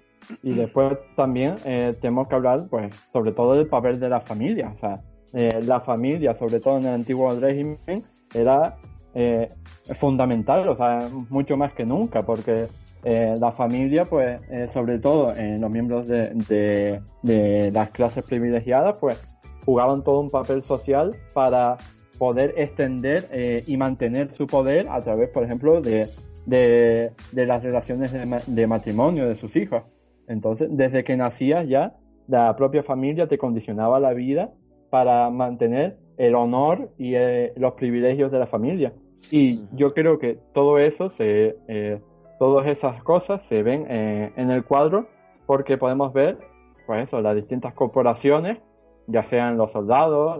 [0.42, 4.72] Y después también eh, tenemos que hablar, pues, sobre todo del papel de la familia.
[4.74, 5.00] O sea,
[5.32, 8.76] eh, la familia, sobre todo en el antiguo régimen, era
[9.96, 12.68] fundamental, o sea, mucho más que nunca, porque
[13.02, 14.40] la familia, pues,
[14.72, 19.20] sobre todo en los miembros de, de, de las clases privilegiadas, pues,
[19.64, 21.76] jugaban todo un papel social para
[22.20, 26.06] poder extender eh, y mantener su poder a través, por ejemplo, de,
[26.44, 27.12] de,
[27.46, 29.84] las relaciones de, matrimonio de sus hijos.
[30.28, 31.96] Entonces, desde que nacías ya,
[32.28, 34.52] la propia familia te condicionaba la vida
[34.90, 38.92] para mantener el honor y eh, los privilegios de la familia.
[39.30, 42.00] Y yo creo que todo eso, se, eh,
[42.38, 45.08] todas esas cosas se ven en el cuadro
[45.46, 46.36] porque podemos ver,
[46.86, 48.58] pues eso, las distintas corporaciones
[49.10, 50.38] ya sean los soldados,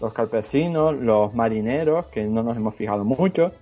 [0.00, 3.52] los campesinos, los marineros, que no nos hemos fijado mucho,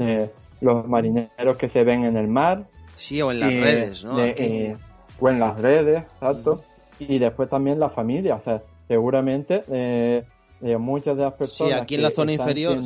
[0.00, 2.66] eh, los marineros que se ven en el mar.
[2.96, 4.18] Sí, o en las redes, ¿no?
[4.20, 4.76] Eh,
[5.20, 6.62] o en las redes, exacto.
[6.98, 10.24] Y después también la familia, o sea, seguramente eh,
[10.78, 11.74] muchas de las personas.
[11.74, 12.80] Sí, aquí en la zona inferior,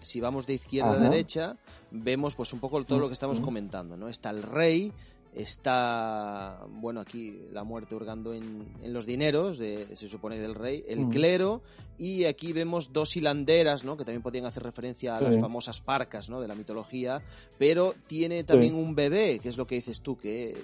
[0.00, 1.56] si, vamos de izquierda a derecha,
[1.90, 4.08] vemos pues un poco todo lo que estamos comentando, ¿no?
[4.08, 4.92] Está el rey,
[5.34, 11.08] está, bueno, aquí la muerte hurgando en, los dineros, de, se supone, del rey, el
[11.08, 11.62] clero,
[11.98, 13.96] y aquí vemos dos hilanderas, ¿no?
[13.96, 16.40] Que también podrían hacer referencia a las famosas parcas, ¿no?
[16.40, 17.22] De la mitología,
[17.58, 20.56] pero tiene también un bebé, que es lo que dices tú, que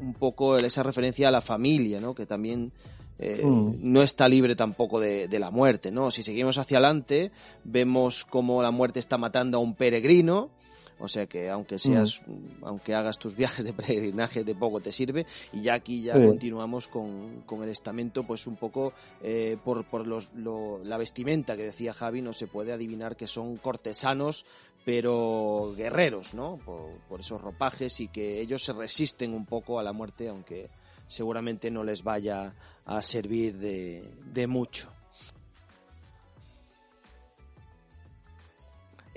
[0.00, 2.14] un poco esa referencia a la familia, ¿no?
[2.14, 2.72] Que también
[3.18, 6.10] eh, no está libre tampoco de, de, la muerte, ¿no?
[6.10, 7.30] Si seguimos hacia adelante,
[7.64, 10.50] vemos cómo la muerte está matando a un peregrino,
[11.00, 12.20] o sea que aunque seas,
[12.62, 15.26] aunque hagas tus viajes de peregrinaje, de poco te sirve.
[15.52, 20.06] Y ya aquí ya continuamos con, con, el estamento, pues un poco eh, por, por
[20.06, 24.44] los, la vestimenta que decía Javi, no se puede adivinar que son cortesanos,
[24.84, 26.58] pero guerreros, ¿no?
[26.64, 30.70] Por, por esos ropajes y que ellos se resisten un poco a la muerte, aunque
[31.06, 34.92] seguramente no les vaya a servir de, de mucho.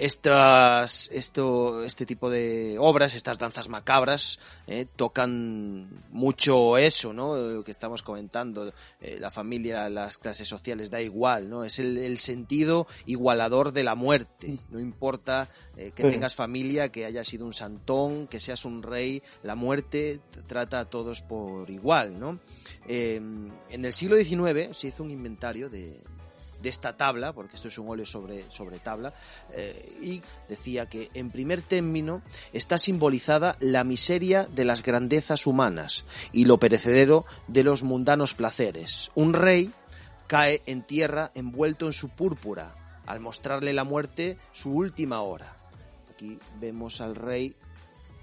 [0.02, 7.36] Estas, esto, este tipo de obras, estas danzas macabras, eh, tocan mucho eso, ¿no?
[7.36, 11.64] Lo que estamos comentando, eh, la familia, las clases sociales, da igual, ¿no?
[11.64, 14.58] Es el, sentido igualador de la muerte.
[14.72, 19.22] No importa eh, que tengas familia, que hayas sido un santón, que seas un rey,
[19.44, 22.40] la muerte trata a todos por igual, ¿no?
[22.88, 26.02] en el siglo XIX se hizo un inventario de,
[26.62, 29.14] de esta tabla, porque esto es un óleo sobre, sobre tabla,
[29.52, 32.22] eh, y decía que en primer término
[32.54, 39.12] está simbolizada la miseria de las grandezas humanas y lo perecedero de los mundanos placeres.
[39.16, 39.72] Un rey
[40.28, 45.54] cae en tierra envuelto en su púrpura, al mostrarle la muerte su última hora.
[46.10, 47.56] Aquí vemos al rey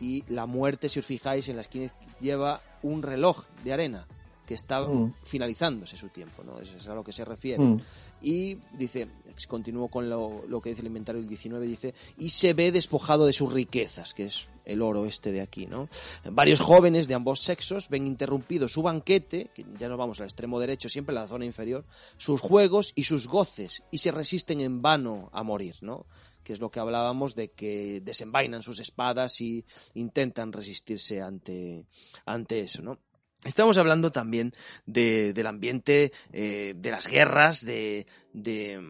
[0.01, 4.07] y la muerte, si os fijáis, en la esquina lleva un reloj de arena
[4.47, 5.13] que está mm.
[5.25, 6.59] finalizándose su tiempo, ¿no?
[6.59, 7.63] Eso es a lo que se refiere.
[7.63, 7.81] Mm.
[8.21, 9.09] Y dice,
[9.47, 13.33] continúo con lo, que dice el inventario del 19, dice, y se ve despojado de
[13.33, 15.89] sus riquezas, que es el oro este de aquí, ¿no?
[16.31, 20.61] Varios jóvenes de ambos sexos ven interrumpido su banquete, que ya nos vamos al extremo
[20.61, 21.85] derecho, siempre en la zona inferior,
[22.17, 26.07] sus juegos y sus goces, y se resisten en vano a morir, ¿no?
[26.49, 31.85] que es lo que hablábamos de que desenvainan sus espadas y intentan resistirse ante,
[32.25, 32.99] ante eso, ¿no?
[33.45, 34.53] Estamos hablando también
[34.85, 38.81] de, del ambiente, eh, de las guerras, de, de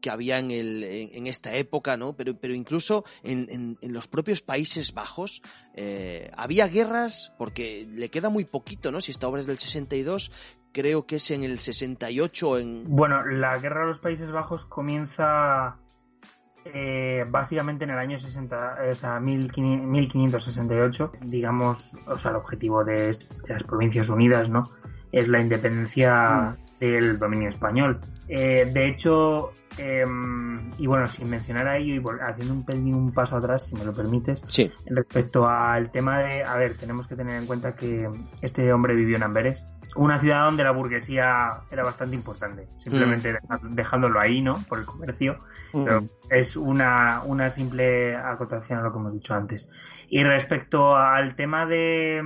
[0.00, 2.14] que había en, el, en, esta época, ¿no?
[2.16, 5.42] Pero, pero incluso en, en, los propios Países Bajos
[5.74, 9.00] eh, había guerras, porque le queda muy poquito, ¿no?
[9.00, 10.32] Si esta obra es del 62,
[10.72, 12.84] creo que es en el 68 en...
[12.88, 15.78] Bueno, la guerra de los Países Bajos comienza
[16.64, 23.16] eh, básicamente en el año 60, o sea, 1568, digamos, o sea, el objetivo de,
[23.48, 24.64] las Provincias Unidas, ¿no?
[25.12, 26.63] Es la independencia mm.
[26.80, 28.00] Del dominio español.
[28.28, 33.12] Eh, de hecho, em, y bueno, sin mencionar a ello y haciendo un pelín un
[33.12, 34.72] paso atrás, si me lo permites, sí.
[34.86, 38.08] respecto al tema de, a ver, tenemos que tener en cuenta que
[38.40, 43.74] este hombre vivió en Amberes, una ciudad donde la burguesía era bastante importante, simplemente mm.
[43.74, 44.54] dejándolo ahí, ¿no?
[44.68, 45.36] Por el comercio,
[45.72, 45.84] mm.
[45.84, 49.70] pero es una, una simple acotación a lo que hemos dicho antes.
[50.08, 52.20] Y respecto al tema de,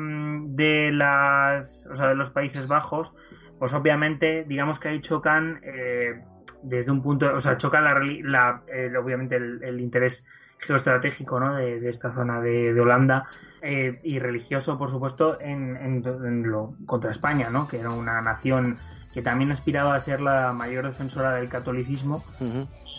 [0.46, 3.14] de las, o sea, de los Países Bajos,
[3.59, 6.23] pues obviamente, digamos que ahí chocan eh,
[6.62, 7.94] desde un punto, o sea, chocan la,
[8.25, 10.27] la obviamente el, interés
[10.59, 11.55] geoestratégico ¿no?
[11.55, 13.29] de, esta zona de, Holanda
[13.62, 16.03] eh, y religioso, por supuesto, en,
[16.44, 17.66] lo, contra España, ¿no?
[17.66, 18.79] que era una nación
[19.12, 22.23] que también aspiraba a ser la mayor defensora del catolicismo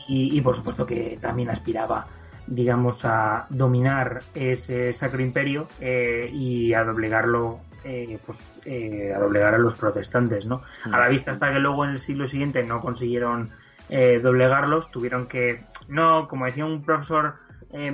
[0.07, 2.07] y, por supuesto que también aspiraba
[2.47, 9.53] digamos a dominar ese sacro imperio eh, y a doblegarlo eh, pues eh, a doblegar
[9.53, 10.61] a los protestantes, ¿no?
[10.85, 13.51] A la vista hasta que luego en el siglo siguiente no consiguieron
[13.89, 17.35] eh, doblegarlos, tuvieron que, no, como decía un profesor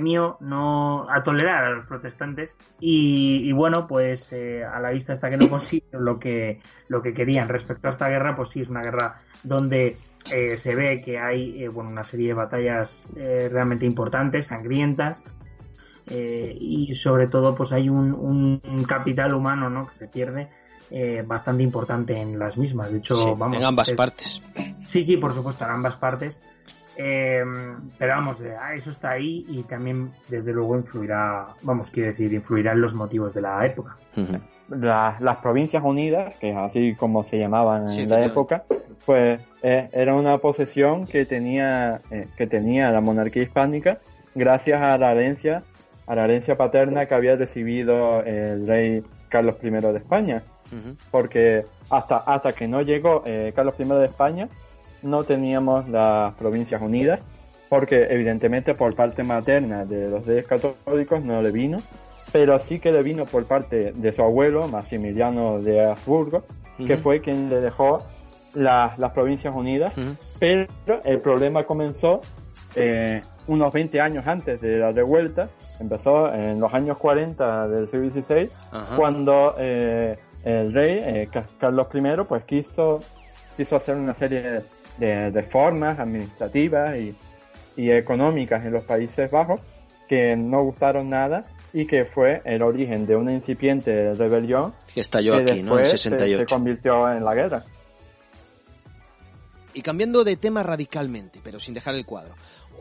[0.00, 5.36] mío, no a tolerar a los protestantes y, bueno, pues a la vista hasta que
[5.36, 7.50] no consiguieron lo que, lo que querían.
[7.50, 9.94] Respecto a esta guerra, pues sí, es una guerra donde
[10.24, 15.22] se ve que hay bueno, una serie de batallas realmente importantes, sangrientas,
[16.08, 19.88] eh, y sobre todo pues hay un, capital humano ¿no?
[19.88, 20.48] que se pierde
[20.90, 22.92] eh, bastante importante en las mismas.
[22.92, 23.58] De hecho, vamos.
[23.58, 24.42] En ambas partes.
[24.86, 26.40] Sí, sí, por supuesto, en ambas partes.
[26.98, 27.44] Eh,
[27.98, 28.42] pero vamos,
[28.74, 33.34] eso está ahí y también, desde luego, influirá, vamos, quiero decir, influirá en los motivos
[33.34, 33.98] de la época.
[34.70, 38.64] las, Provincias Unidas, que es así como se llamaban en la época,
[39.04, 42.00] pues era una posesión que tenía,
[42.36, 43.98] que tenía la monarquía hispánica
[44.34, 45.64] gracias a la herencia
[46.06, 50.42] a la herencia paterna que había recibido el rey Carlos I de España.
[51.10, 54.48] Porque hasta, hasta que no llegó eh, Carlos I de España,
[55.02, 57.20] no teníamos las provincias unidas,
[57.68, 61.78] porque evidentemente por parte materna de los reyes católicos no le vino,
[62.32, 66.44] pero sí que le vino por parte de su abuelo, Maximiliano de Habsburgo,
[66.84, 68.02] que fue quien le dejó
[68.54, 69.92] las, provincias unidas,
[70.38, 70.68] pero
[71.04, 72.20] el problema comenzó
[72.74, 78.10] eh, unos 20 años antes de la revuelta, empezó en los años 40 del siglo
[78.10, 78.50] XVI,
[78.96, 81.28] cuando eh, el rey eh,
[81.58, 83.00] Carlos I pues quiso,
[83.56, 84.62] quiso hacer una serie
[84.98, 87.14] de reformas administrativas y,
[87.76, 89.60] y económicas en los Países Bajos
[90.08, 95.34] que no gustaron nada y que fue el origen de una incipiente rebelión que estalló
[95.34, 95.78] aquí, ¿no?
[95.78, 96.38] En 68.
[96.38, 97.64] Se, convirtió en la guerra.
[99.74, 102.34] Y cambiando de tema radicalmente, pero sin dejar el cuadro.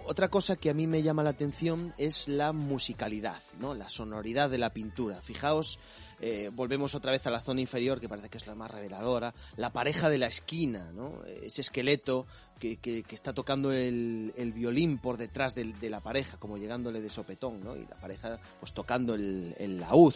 [0.08, 3.74] Otra cosa que a mí me llama la atención es la musicalidad, ¿no?
[3.74, 5.20] La sonoridad de la pintura.
[5.20, 5.80] Fijaos,
[6.20, 9.34] eh, volvemos otra vez a la zona inferior, que parece que es la más reveladora.
[9.58, 11.24] La pareja de la esquina, ¿no?
[11.26, 12.28] Ese esqueleto
[12.60, 17.64] que, que, está tocando el, violín por detrás de, la pareja, como llegándole de sopetón,
[17.64, 17.76] ¿no?
[17.76, 20.14] Y la pareja, pues tocando el, el laúd.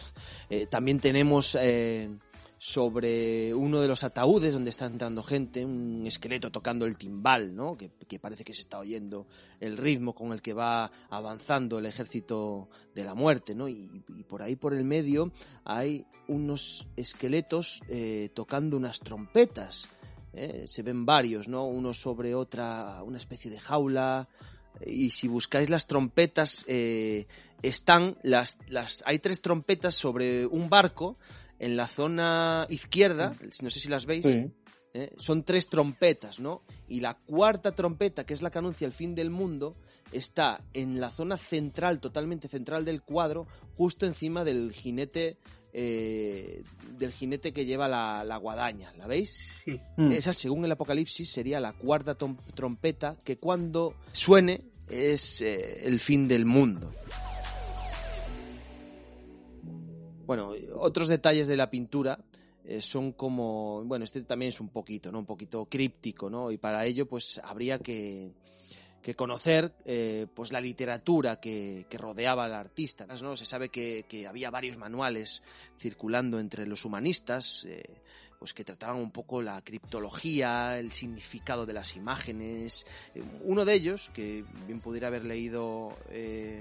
[0.50, 1.56] Eh, también tenemos...
[1.60, 2.10] Eh,
[2.62, 7.74] sobre uno de los ataúdes donde está entrando gente, un esqueleto tocando el timbal, ¿no?
[7.74, 9.26] Que, parece que se está oyendo
[9.60, 13.66] el ritmo con el que va avanzando el ejército de la muerte, ¿no?
[13.66, 13.88] Y,
[14.28, 15.32] por ahí por el medio
[15.64, 19.88] hay unos esqueletos eh, tocando unas trompetas.
[20.34, 20.64] ¿eh?
[20.66, 21.64] Se ven varios, ¿no?
[21.66, 24.28] Uno sobre otra, una especie de jaula.
[24.84, 27.26] Y si buscáis las trompetas, eh,
[27.62, 31.16] están las, las, hay tres trompetas sobre un barco
[31.60, 35.12] en la zona izquierda, no sé si las veis, ¿eh?
[35.16, 36.62] son tres trompetas, ¿no?
[36.88, 39.76] Y la cuarta trompeta, que es la que anuncia el fin del mundo,
[40.10, 43.46] está en la zona central, totalmente central del cuadro,
[43.76, 45.38] justo encima del jinete
[45.72, 46.64] eh,
[46.98, 48.92] del jinete que lleva la, guadaña.
[48.98, 49.62] ¿La veis?
[49.64, 49.78] Sí.
[49.96, 50.12] Mm.
[50.12, 56.26] Esa, según el Apocalipsis, sería la cuarta trompeta que cuando suene es eh, el fin
[56.26, 56.92] del mundo.
[60.30, 62.16] Bueno, otros detalles de la pintura
[62.64, 65.18] eh, son como, bueno, este también es un poquito, ¿no?
[65.18, 66.52] Un poquito críptico, ¿no?
[66.52, 68.30] Y para ello, pues habría que,
[69.02, 73.06] que conocer eh, pues la literatura que, que, rodeaba al artista.
[73.06, 73.36] ¿no?
[73.36, 75.42] Se sabe que, que, había varios manuales
[75.80, 77.82] circulando entre los humanistas, eh,
[78.38, 82.86] pues que trataban un poco la criptología, el significado de las imágenes.
[83.42, 85.88] uno de ellos, que bien pudiera haber leído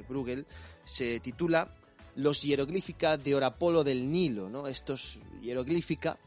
[0.07, 0.47] Bruegel,
[0.85, 1.71] se titula
[2.19, 4.67] los hieroglífica de Orapolo del Nilo, ¿no?
[4.67, 6.17] Estos hieroglífica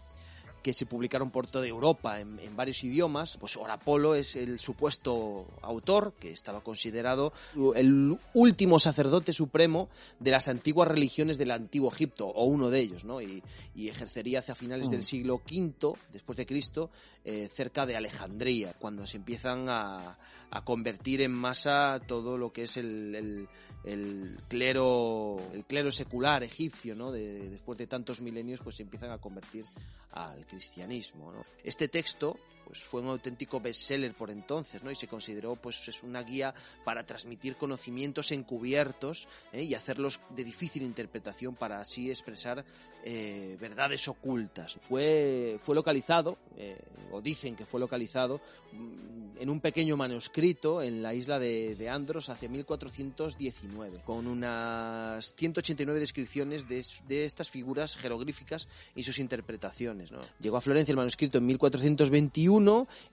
[0.63, 6.15] que se publicaron por toda Europa en, varios idiomas, pues Orapolo es el supuesto autor,
[6.19, 7.33] que estaba considerado
[7.75, 9.89] el último sacerdote supremo
[10.21, 13.21] de las antiguas religiones del antiguo Egipto, o uno de ellos, ¿no?
[13.21, 13.43] Y,
[13.75, 15.03] ejercería hacia finales del mm.
[15.03, 16.91] siglo V, después de Cristo,
[17.25, 20.17] eh, cerca de Alejandría, cuando se empiezan a,
[20.65, 23.49] convertir en masa todo lo que es el,
[23.85, 29.11] el clero el clero secular egipcio no de, después de tantos milenios pues se empiezan
[29.11, 29.65] a convertir
[30.13, 31.45] al cristianismo ¿no?
[31.65, 32.39] este texto
[32.73, 34.91] pues fue un auténtico bestseller por entonces, ¿no?
[34.91, 36.55] Y se consideró pues es una guía
[36.87, 39.63] para transmitir conocimientos encubiertos ¿eh?
[39.63, 42.65] y hacerlos de difícil interpretación para así expresar
[43.05, 44.79] eh, verdades ocultas.
[44.81, 48.41] Fue, fue localizado, eh, o dicen que fue localizado,
[48.73, 56.01] mm, en un pequeño manuscrito en la isla de, Andros hacia 1419, con unas 189
[56.01, 60.11] descripciones de, de estas figuras jeroglíficas y sus interpretaciones.
[60.41, 62.62] Llegó a Florencia el manuscrito en 1421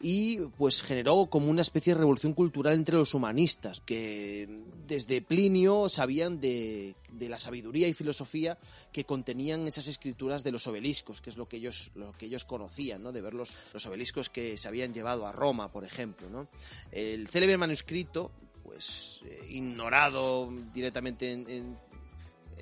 [0.01, 4.47] y pues generó como una especie de revolución cultural entre los humanistas, que
[4.87, 8.57] desde Plinio sabían de, la sabiduría y filosofía
[8.91, 12.45] que contenían esas escrituras de los obeliscos, que es lo que ellos, lo que ellos
[12.45, 13.11] conocían, ¿no?
[13.11, 16.29] de ver los, obeliscos que se habían llevado a Roma, por ejemplo.
[16.29, 16.47] ¿no?
[16.91, 18.31] El célebre manuscrito
[18.63, 21.77] pues eh, ignorado directamente en, en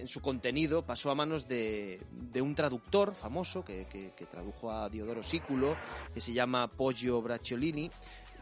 [0.05, 1.99] su contenido pasó a manos de,
[2.39, 5.75] un traductor famoso que, tradujo a Diodoro Sículo,
[6.13, 7.89] que se llama Poggio Bracciolini.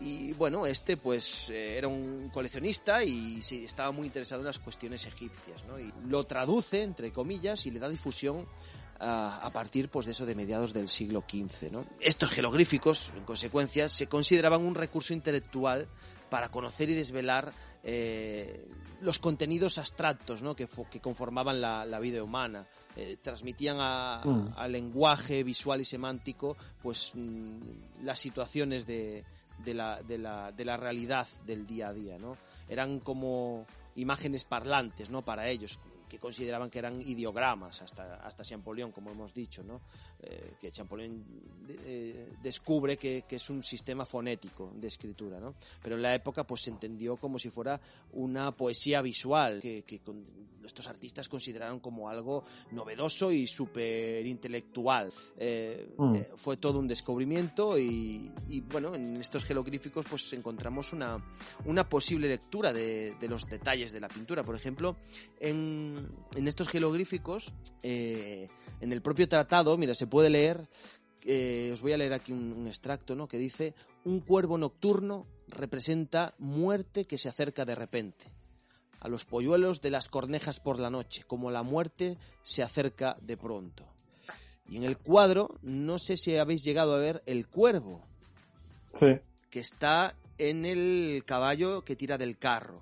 [0.02, 5.06] Y bueno, este pues eh, era un coleccionista y estaba muy interesado en las cuestiones
[5.06, 5.80] egipcias, ¿no?
[5.80, 8.46] Y lo traduce, entre comillas, y le da difusión
[9.00, 11.72] a, a, partir pues de eso de mediados del siglo XV.
[11.72, 11.86] ¿no?
[12.00, 15.88] Estos jeroglíficos, en consecuencia, se consideraban un recurso intelectual
[16.30, 17.54] para conocer y desvelar
[17.86, 18.68] eh,
[19.02, 20.56] los contenidos abstractos ¿no?
[20.56, 22.68] que, que conformaban la, la, vida humana.
[22.96, 24.54] Eh, transmitían a, mm.
[24.58, 29.24] al lenguaje visual y semántico pues mm, las situaciones de,
[29.64, 32.18] de, la, de, la, de la realidad del día a día.
[32.18, 32.36] ¿no?
[32.68, 35.24] Eran como imágenes parlantes ¿no?
[35.24, 35.80] para ellos,
[36.10, 39.82] que consideraban que eran ideogramas hasta, hasta Champollion, como hemos dicho, ¿no?
[40.28, 41.24] Eh, que Champollion
[41.70, 45.54] eh, descubre que, que, es un sistema fonético de escritura, ¿no?
[45.84, 47.80] Pero en la época pues se entendió como si fuera
[48.14, 50.26] una poesía visual que, que con,
[50.66, 55.12] estos artistas consideraron como algo novedoso y súper intelectual.
[55.38, 56.16] Eh, mm.
[56.36, 61.24] Fue todo un descubrimiento y, y, bueno, en estos jeroglíficos pues encontramos una,
[61.66, 64.44] una posible lectura de, de los detalles de la pintura.
[64.44, 64.98] Por ejemplo,
[65.40, 67.54] en, en estos jeroglíficos,
[67.84, 68.48] eh,
[68.82, 70.68] en el propio tratado, mira, se puede leer
[71.28, 73.28] eh, os voy a leer aquí un, un, extracto, ¿no?
[73.28, 78.32] Que dice, un cuervo nocturno representa muerte que se acerca de repente.
[79.00, 83.38] A los polluelos de las cornejas por la noche, como la muerte se acerca de
[83.38, 83.86] pronto.
[84.68, 88.02] Y en el cuadro, no sé si habéis llegado a ver el cuervo.
[88.94, 89.18] Sí.
[89.50, 92.82] Que está en el caballo que tira del carro.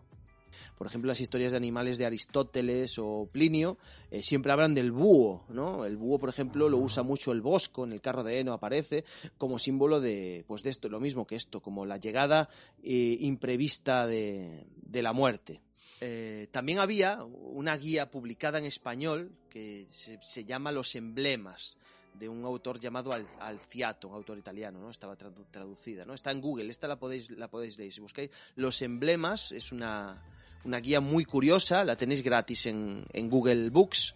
[0.78, 3.78] Por ejemplo, las historias de animales de Aristóteles o Plinio
[4.12, 5.86] eh, siempre hablan del búho, ¿no?
[5.86, 9.04] El búho, por ejemplo, lo usa mucho el Bosco, en el carro de heno aparece
[9.38, 12.50] como símbolo de, pues de esto, lo mismo que esto, como la llegada
[12.82, 15.62] eh, imprevista de, de, la muerte.
[16.02, 21.78] Eh, también había una guía publicada en español que se, llama Los emblemas
[22.14, 24.90] de un autor llamado Al Alciato, un autor italiano, ¿no?
[24.90, 26.14] Estaba tradu traducida, ¿no?
[26.14, 27.94] Está en Google, esta la podéis, la podéis leer.
[27.94, 30.22] Si buscáis Los emblemas, es una,
[30.66, 34.16] una guía muy curiosa, la tenéis gratis en, en Google Books.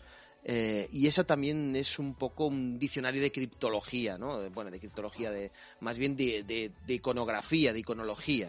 [0.49, 4.49] Eh, y esa también es un poco un diccionario de criptología, ¿no?
[4.51, 8.47] Bueno, de criptología, de más bien de, de, iconografía, de iconología.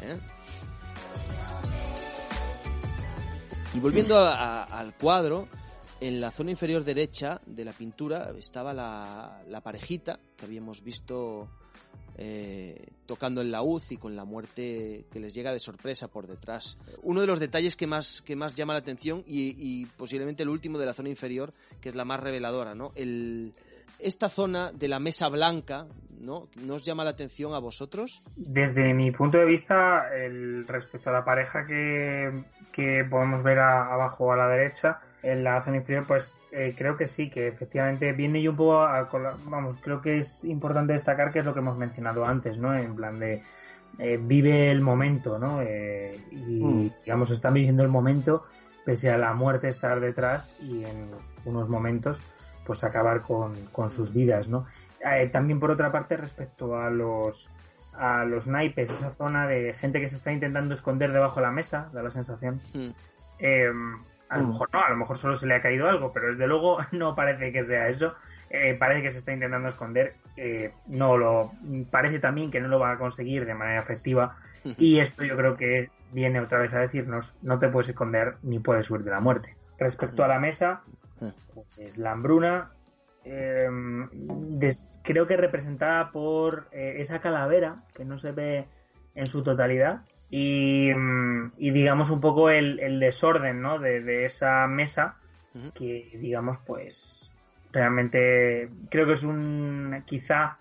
[0.00, 0.16] ¿eh?
[3.74, 5.48] Y volviendo al cuadro,
[6.00, 11.48] en la zona inferior derecha de la pintura estaba la, la parejita que habíamos visto
[12.22, 16.76] eh, tocando el laúd y con la muerte que les llega de sorpresa por detrás.
[17.02, 20.78] Uno de los detalles que más, que más llama la atención y, posiblemente el último
[20.78, 22.92] de la zona inferior, que es la más reveladora, ¿no?
[23.98, 25.86] Esta zona de la mesa blanca,
[26.18, 26.48] ¿no?
[26.56, 28.22] ¿Nos llama la atención a vosotros?
[28.36, 30.04] Desde mi punto de vista,
[30.66, 35.78] respecto a la pareja que, que podemos ver abajo a la derecha, en la zona
[35.78, 39.08] inferior, pues eh, creo que sí, que efectivamente viene yo un poco a,
[39.44, 42.74] vamos, creo que es importante destacar que es lo que hemos mencionado antes, ¿no?
[42.74, 43.42] En plan de
[43.98, 45.60] eh, vive el momento, ¿no?
[45.62, 46.92] Eh, y mm.
[47.04, 48.44] digamos, están viviendo el momento
[48.84, 51.10] pese a la muerte estar detrás y en
[51.44, 52.20] unos momentos
[52.64, 54.66] pues acabar con, con sus vidas, ¿no?
[55.04, 57.50] Eh, también por otra parte respecto a los
[57.94, 61.52] a los naipes, esa zona de gente que se está intentando esconder debajo de la
[61.52, 62.60] mesa, da la sensación.
[62.72, 62.90] Mm.
[63.40, 63.70] Eh,
[64.30, 66.46] a lo mejor no, a lo mejor solo se le ha caído algo, pero desde
[66.46, 68.14] luego no parece que sea eso.
[68.48, 70.14] Eh, parece que se está intentando esconder.
[70.36, 71.52] Eh, no lo
[71.90, 74.36] parece también que no lo va a conseguir de manera efectiva.
[74.76, 78.58] Y esto yo creo que viene otra vez a decirnos: no te puedes esconder ni
[78.60, 79.56] puedes huir de la muerte.
[79.78, 80.82] Respecto a la mesa,
[81.74, 82.70] pues la hambruna.
[83.24, 83.68] Eh,
[84.18, 88.66] des, creo que representada por eh, esa calavera que no se ve
[89.14, 90.00] en su totalidad
[90.30, 90.90] y,
[91.58, 93.78] y digamos un poco el, el desorden ¿no?
[93.78, 95.16] de, de, esa mesa
[95.74, 97.32] que digamos pues
[97.72, 100.58] realmente creo que es un quizá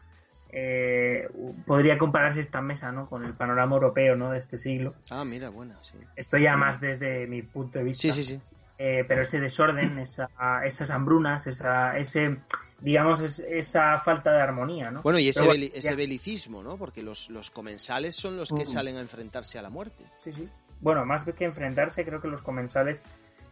[0.52, 1.30] eh,
[1.68, 3.08] podría compararse esta mesa ¿no?
[3.08, 4.32] con el panorama europeo ¿no?
[4.32, 8.02] de este siglo ah mira buena sí esto ya más desde mi punto de vista
[8.02, 8.42] sí sí sí
[8.82, 10.30] eh, pero ese desorden, esa,
[10.64, 12.38] esas hambrunas, esa, ese,
[12.82, 15.02] digamos, es, esa falta de armonía, ¿no?
[15.02, 16.78] Bueno, y ese, beli, ese belicismo, ¿no?
[16.78, 18.66] Porque los, los comensales son los que uh -huh.
[18.66, 20.06] salen a enfrentarse a la muerte.
[20.18, 20.50] Sí, sí.
[20.82, 23.04] Bueno, más que enfrentarse, creo que los comensales,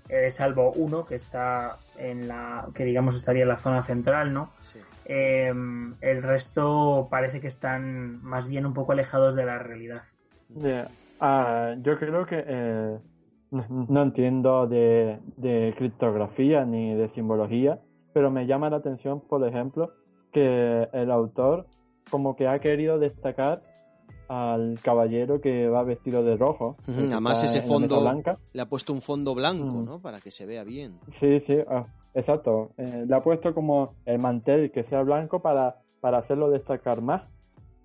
[0.07, 4.53] eh, salvo uno que está en la, que digamos estaría en la zona central, ¿no?
[4.63, 4.80] Sí.
[5.05, 5.53] Eh,
[6.01, 10.03] el resto parece que están más bien un poco alejados de la realidad.
[10.55, 10.89] Yeah.
[11.19, 12.97] Uh, yo creo que eh,
[13.51, 17.80] no entiendo de, de, criptografía ni de simbología,
[18.18, 19.93] pero me llama la atención, por ejemplo,
[20.32, 21.68] que el autor
[22.09, 23.61] como que ha querido destacar
[24.28, 26.78] al caballero que va vestido de rojo.
[26.88, 27.11] Uh -huh.
[27.11, 28.39] Además ese fondo blanca.
[28.53, 29.86] le ha puesto un fondo blanco, uh -huh.
[29.86, 30.01] ¿no?
[30.01, 30.99] Para que se vea bien.
[31.11, 32.72] Sí, sí, ah, exacto.
[32.78, 37.22] Eh, le ha puesto como el mantel que sea blanco para, para hacerlo destacar más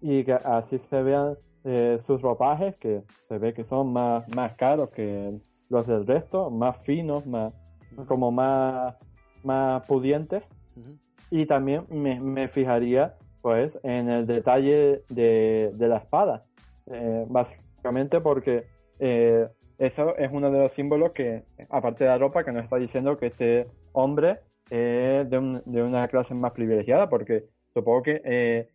[0.00, 4.54] y que así se vean eh, sus ropajes que se ve que son más, más
[4.54, 7.52] caros que los del resto, más finos, más
[8.08, 8.96] como más,
[9.44, 10.42] más pudientes.
[10.76, 10.98] Uh -huh.
[11.30, 16.44] Y también me, me, fijaría pues en el detalle de, de la espada.
[16.86, 18.66] Eh, básicamente porque
[18.98, 22.76] eh, eso es uno de los símbolos que, aparte de la ropa, que nos está
[22.76, 24.40] diciendo que este hombre
[24.70, 28.68] es de, un, de una clase más privilegiada, porque supongo que eh,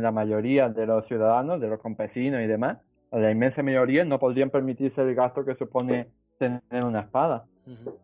[0.00, 2.78] la mayoría de los ciudadanos, de los campesinos y demás,
[3.12, 6.08] la inmensa mayoría no podrían permitirse el gasto que supone
[6.38, 7.46] tener una espada.
[7.66, 7.94] Uh -huh.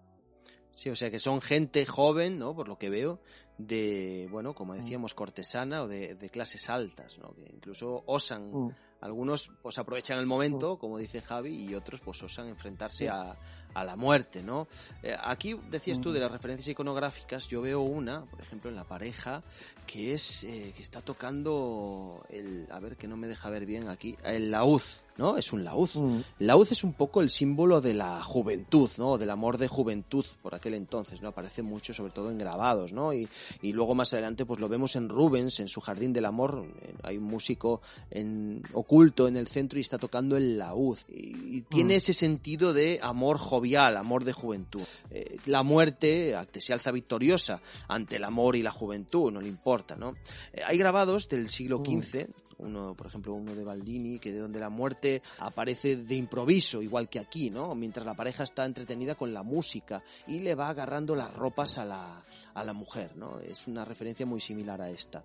[0.77, 2.55] Sí, o sea que son gente joven, ¿no?
[2.55, 3.19] Por lo que veo,
[3.57, 4.77] de, bueno, como mm.
[4.77, 7.35] decíamos, cortesana o de, clases altas, ¿no?
[7.35, 8.75] Que incluso osan, mm.
[9.01, 10.79] algunos pues aprovechan el momento, mm.
[10.79, 13.35] como dice Javi, y otros pues osan enfrentarse a,
[13.77, 14.69] a la muerte, ¿no?
[15.03, 18.85] Eh, aquí decías tú de las referencias iconográficas, yo veo una, por ejemplo, en la
[18.85, 19.43] pareja,
[19.87, 23.89] que es eh, que está tocando el, a ver que no me deja ver bien
[23.89, 24.81] aquí, el laúd,
[25.19, 25.37] ¿no?
[25.37, 25.91] Es un laúd.
[25.95, 26.21] Mm.
[26.41, 29.19] Laúd es un poco el símbolo de la juventud, ¿no?
[29.19, 31.29] Del amor de juventud por aquel entonces, ¿no?
[31.29, 33.13] Aparece mucho, sobre todo en grabados, ¿no?
[33.13, 33.29] Y,
[33.63, 36.67] y luego más adelante, pues lo vemos en Rubens, en su Jardín del Amor.
[37.03, 40.99] Hay un músico en, oculto en el centro y está tocando el laúd.
[41.09, 41.97] Y, tiene mm.
[41.97, 44.83] ese sentido de amor jovial, amor de juventud.
[45.11, 49.97] Eh, la muerte se alza victoriosa ante el amor y la juventud, no le importa,
[49.97, 50.15] ¿no?
[50.53, 52.33] Eh, hay grabados del siglo XV, mm.
[52.59, 57.09] uno, por ejemplo, uno de Baldini, que de donde la muerte aparece de improviso, igual
[57.09, 57.75] que aquí, ¿no?
[57.75, 61.85] Mientras la pareja está entretenida con la música y le va agarrando las ropas a
[61.85, 63.41] la, a la mujer, ¿no?
[63.41, 65.25] Es una referencia muy similar a esta.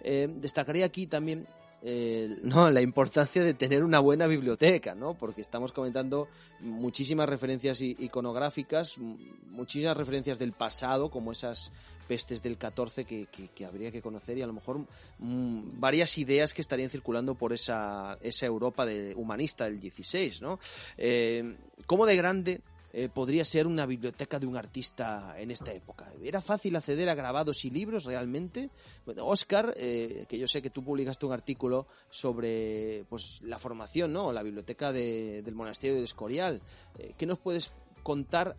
[0.00, 1.46] Eh, destacaría aquí también
[1.84, 5.14] eh, no, la importancia de tener una buena biblioteca, ¿no?
[5.18, 6.28] Porque estamos comentando
[6.60, 11.72] muchísimas referencias iconográficas, muchísimas referencias del pasado, como esas
[12.06, 13.26] pestes del 14 que,
[13.66, 14.86] habría que conocer y a lo mejor
[15.18, 20.60] mm, varias ideas que estarían circulando por esa, esa Europa de, humanista del 16, ¿no?
[20.98, 21.56] Eh,
[21.86, 22.60] ¿Cómo de grande
[22.94, 26.12] eh, podría ser una biblioteca de un artista en esta época.
[26.22, 28.68] ¿Era fácil acceder a grabados y libros realmente?
[29.06, 34.12] Bueno, Oscar, eh, que yo sé que tú publicaste un artículo sobre pues la formación,
[34.12, 34.30] ¿no?
[34.30, 36.60] La biblioteca del monasterio del Escorial.
[36.98, 37.72] Eh, ¿Qué nos puedes
[38.02, 38.56] contar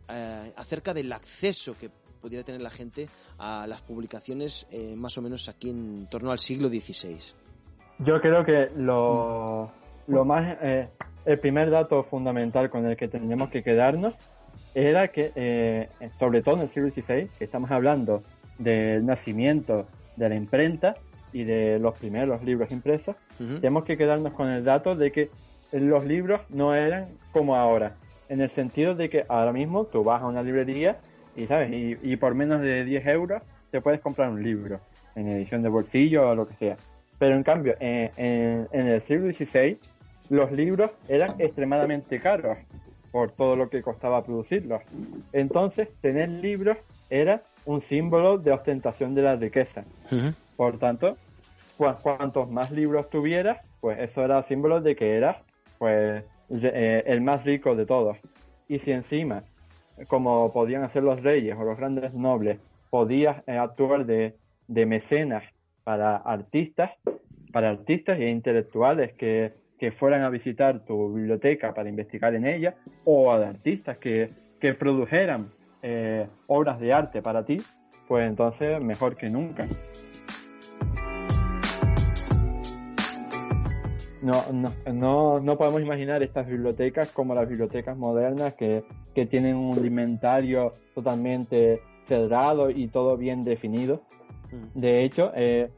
[0.55, 1.89] acerca del acceso que
[2.21, 4.65] pudiera tener la gente a las publicaciones
[4.95, 7.17] más o menos aquí en torno al siglo XVI?
[7.99, 9.69] Yo creo que lo,
[10.07, 10.57] lo más
[11.25, 14.13] el primer dato fundamental con el que tendríamos que quedarnos
[14.75, 18.23] era que, eh, sobre todo en el siglo XVI, que estamos hablando
[18.57, 20.95] del nacimiento de la imprenta
[21.31, 25.29] y de los primeros libros impresos, tenemos que quedarnos con el dato de que
[25.71, 27.95] los libros no eran como ahora,
[28.29, 30.97] en el sentido de que ahora mismo tú vas a una librería
[31.35, 31.71] y, ¿sabes?
[31.71, 34.79] Y, por menos de 10 euros te puedes comprar un libro
[35.15, 36.77] en edición de bolsillo o lo que sea.
[37.17, 39.79] Pero en cambio, en, en el siglo XVI,
[40.29, 42.57] los libros eran extremadamente caros
[43.11, 44.81] por todo lo que costaba producirlos.
[45.31, 46.77] Entonces, tener libros
[47.09, 49.83] era un símbolo de ostentación de la riqueza.
[50.57, 51.17] Por tanto,
[51.77, 55.37] cuantos más libros tuvieras, pues eso era símbolo de que eras
[55.77, 58.17] pues eh, el más rico de todos.
[58.67, 59.43] Y si encima,
[60.07, 62.57] como podían hacer los reyes o los grandes nobles,
[62.89, 64.35] podías eh, actuar de,
[64.67, 65.43] de mecenas
[65.83, 66.91] para artistas,
[67.51, 69.53] para artistas e intelectuales que
[69.83, 72.73] que fueran a visitar tu biblioteca para investigar en ella,
[73.03, 77.61] o a artistas que, que produjeran eh, obras de arte para ti,
[78.07, 79.67] pues entonces mejor que nunca.
[84.21, 84.41] No,
[84.93, 90.71] no, no, podemos imaginar estas bibliotecas como las bibliotecas modernas que, que tienen un inventario
[90.95, 94.01] totalmente cerrado y todo bien definido.
[94.49, 94.79] Mm.
[94.79, 95.69] De hecho, eh,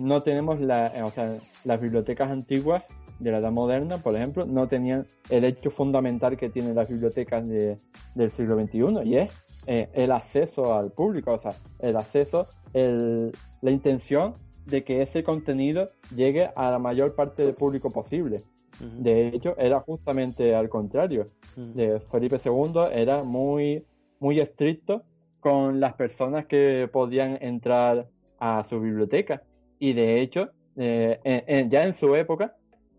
[0.00, 2.82] no tenemos la, o sea, las bibliotecas antiguas
[3.22, 7.46] de la edad moderna, por ejemplo, no tenían el hecho fundamental que tienen las bibliotecas
[7.46, 7.78] de,
[8.14, 9.30] del siglo XXI y es
[9.66, 14.34] eh, el acceso al público, o sea, el acceso, el, la intención
[14.66, 18.42] de que ese contenido llegue a la mayor parte del público posible.
[18.80, 21.28] De hecho, era justamente al contrario.
[21.56, 23.84] de Felipe II era muy,
[24.18, 25.02] muy estricto
[25.40, 28.08] con las personas que podían entrar
[28.38, 29.42] a su biblioteca.
[29.78, 32.56] Y de hecho, eh, ya en su época,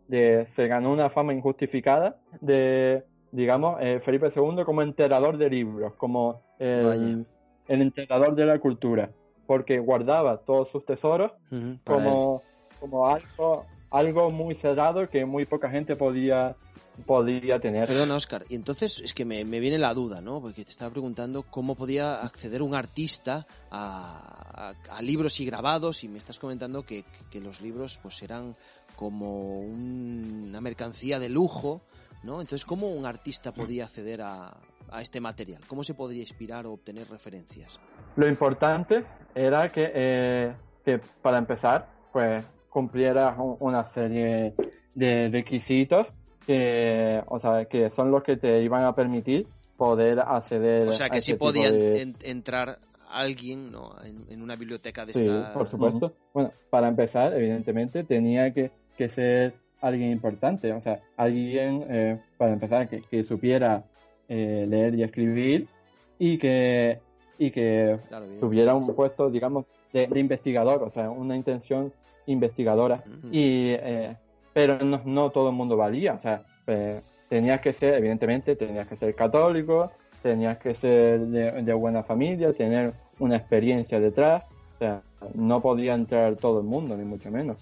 [0.09, 6.41] se ganó una fama injustificada de, digamos, eh, Felipe II como enterador de libros, como
[6.59, 7.25] el,
[7.67, 9.09] enterador de la cultura,
[9.47, 11.31] porque guardaba todos sus tesoros
[11.83, 12.41] como,
[12.79, 16.55] como algo, algo muy cerrado que muy poca gente podía
[17.05, 17.87] podía tener.
[17.87, 20.41] Perdón, Oscar, y entonces es que me, viene la duda, ¿no?
[20.41, 26.19] Porque te estaba preguntando cómo podía acceder un artista a, libros y grabados y me
[26.19, 28.55] estás comentando que, que, los libros pues eran
[28.95, 31.81] como una mercancía de lujo,
[32.23, 32.41] ¿no?
[32.41, 34.57] Entonces, ¿cómo un artista podía acceder a,
[35.01, 35.63] este material?
[35.67, 37.79] ¿Cómo se podría inspirar o obtener referencias?
[38.15, 40.53] Lo importante era que, eh,
[40.85, 44.53] que para empezar, pues cumpliera una serie
[44.93, 46.07] de requisitos
[46.45, 50.87] que, o sea, que son los que te iban a permitir poder acceder.
[50.87, 52.79] O sea, que sí podían entrar
[53.09, 53.95] alguien ¿no?
[54.03, 56.13] en, una biblioteca de sí, por supuesto.
[56.33, 62.53] Bueno, para empezar, evidentemente, tenía que que ser alguien importante, o sea, alguien, eh, para
[62.53, 63.83] empezar, que, supiera
[64.29, 65.67] eh, leer y escribir
[66.17, 66.99] y que,
[67.37, 67.99] y que
[68.39, 71.91] tuviera un puesto, digamos, de, investigador, o sea, una intención
[72.25, 73.03] investigadora.
[73.31, 74.15] y eh,
[74.53, 78.87] Pero no, no, todo el mundo valía, o sea, eh, tenías que ser, evidentemente, tenías
[78.87, 79.91] que ser católico,
[80.21, 84.43] tenías que ser de, buena familia, tener una experiencia detrás,
[84.75, 85.01] o sea,
[85.33, 87.57] no podía entrar todo el mundo, ni mucho menos.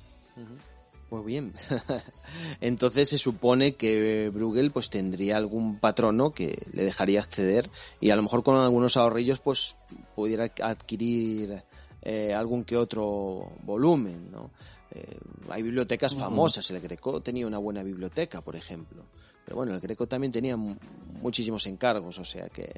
[1.12, 1.53] Muy bien.
[2.62, 8.16] Entonces se supone que Bruegel pues tendría algún patrono que le dejaría acceder y a
[8.16, 9.76] lo mejor con algunos ahorrillos pues
[10.16, 11.64] pudiera adquirir
[12.01, 14.51] eh, algún que otro volumen, ¿no?
[14.89, 19.03] Eh, hay bibliotecas famosas, el Greco tenía una buena biblioteca, por ejemplo.
[19.43, 22.72] Pero bueno, el Greco también tenía muchísimos encargos, o sea que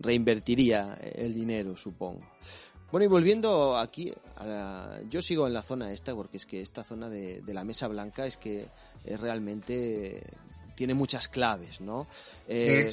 [0.00, 2.22] reinvertiría el dinero, supongo.
[2.90, 4.14] Bueno, y volviendo aquí,
[5.10, 8.26] yo sigo en la zona esta, porque es que esta zona de, la Mesa Blanca
[8.26, 8.68] es que
[9.04, 10.22] es realmente
[10.74, 12.06] tiene muchas claves, ¿no?
[12.46, 12.90] Eh,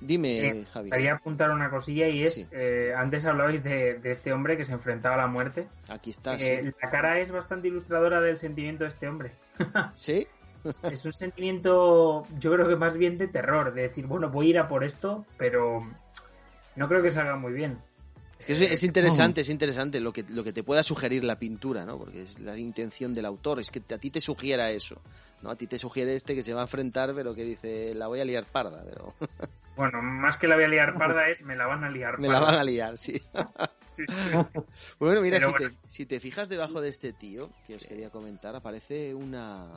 [0.00, 0.90] dime, eh, Javi.
[0.90, 5.14] Quería apuntar una cosilla y es, eh, antes hablabais de, este hombre que se enfrentaba
[5.14, 5.66] a la muerte.
[5.88, 6.36] Aquí está.
[6.36, 9.32] La cara es bastante ilustradora del sentimiento de este hombre.
[9.94, 10.26] ¿Sí?
[10.64, 14.50] es un sentimiento, yo creo que más bien de terror, de decir, bueno, voy a
[14.50, 15.80] ir a por esto, pero
[16.76, 17.78] no creo que salga muy bien.
[18.42, 21.84] Es que es, interesante, es interesante lo que, lo que te pueda sugerir la pintura,
[21.84, 21.96] ¿no?
[21.96, 25.00] Porque es la intención del autor, es que a ti te sugiera eso,
[25.42, 25.50] ¿no?
[25.50, 28.20] A ti te sugiere este que se va a enfrentar, pero que dice, la voy
[28.20, 29.14] a liar parda, pero...
[29.74, 32.28] Bueno, más que la voy a liar parda es, me la van a liar Me
[32.28, 33.18] la van a liar, sí.
[34.98, 38.54] Bueno, mira, si, Te, si te fijas debajo de este tío, que os quería comentar,
[38.54, 39.70] aparece una,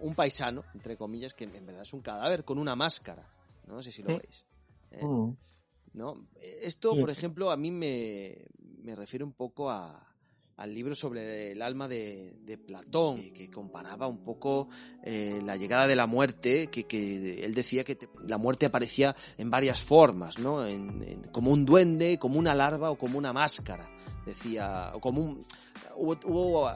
[0.00, 3.24] un paisano, entre comillas, que en verdad es un cadáver con una máscara.
[3.66, 4.46] No sé si lo veis.
[4.92, 5.04] ¿eh?
[5.04, 5.36] Mm.
[5.98, 6.28] ¿No?
[6.62, 8.46] Esto, por ejemplo, a mí me,
[8.82, 10.08] me refiere un poco a,
[10.58, 14.68] al libro sobre el alma de, de Platón, que, comparaba un poco
[15.04, 17.96] eh, la llegada de la muerte, que, que él decía que
[18.26, 20.66] la muerte aparecía en varias formas, ¿no?
[20.66, 23.88] En, como un duende, como una larva o como una máscara,
[24.26, 25.44] decía, o como un...
[25.96, 26.66] Hubo, hubo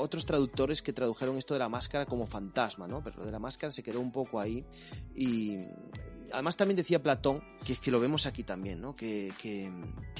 [0.00, 3.02] otros traductores que tradujeron esto de la máscara como fantasma, ¿no?
[3.02, 4.64] Pero lo de la máscara se quedó un poco ahí
[5.14, 5.58] y
[6.32, 8.94] además también decía Platón, que es que lo vemos aquí también, ¿no?
[8.94, 9.70] Que, que,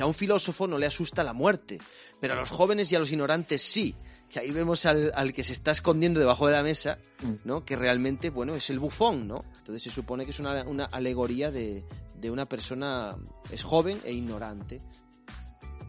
[0.00, 1.78] a un filósofo no le asusta la muerte,
[2.20, 3.94] pero a los jóvenes y a los ignorantes sí.
[4.28, 7.32] Que ahí vemos al, al que se está escondiendo debajo de la mesa, mm.
[7.44, 7.64] ¿no?
[7.64, 9.44] Que realmente, bueno, es el bufón, ¿no?
[9.58, 11.84] Entonces se supone que es una, una alegoría de,
[12.16, 13.16] de una persona,
[13.50, 14.80] es joven e ignorante.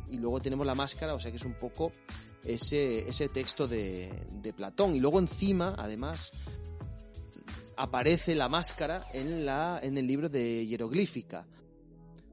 [0.09, 1.91] Y luego tenemos la máscara, o sea que es un poco
[2.43, 4.95] ese, ese texto de, de Platón.
[4.95, 6.31] Y luego encima, además,
[7.77, 11.47] aparece la máscara en, la, en el libro de hieroglífica,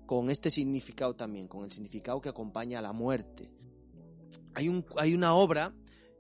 [0.07, 3.51] con este significado también, con el significado que acompaña a la muerte.
[4.55, 5.73] Hay, un, hay una obra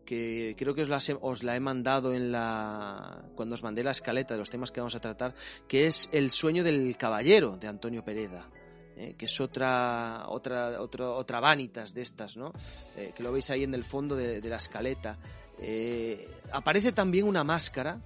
[0.05, 3.93] que creo que os la, os la he mandado en la cuando os mandé la
[3.93, 5.35] escaleta de los temas que vamos a tratar,
[5.69, 8.49] que es El sueño del caballero de Antonio Pereda.
[8.95, 12.53] Eh, que es otra otra otra otra vanitas de estas, ¿no?
[12.95, 15.19] Eh, que lo veis ahí en el fondo de, la escaleta.
[15.59, 18.01] Eh, aparece también una máscara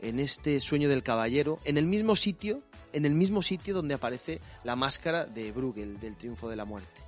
[0.00, 4.40] en este sueño del caballero, en el mismo sitio, en el mismo sitio donde aparece
[4.62, 7.00] la máscara de Bruegel, del triunfo de la muerte.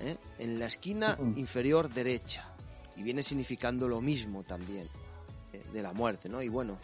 [0.00, 0.16] ¿eh?
[0.38, 2.44] En la esquina inferior derecha.
[2.96, 4.88] Y viene significando lo mismo también,
[5.52, 6.42] eh, de la muerte, ¿no?
[6.42, 6.78] Y bueno,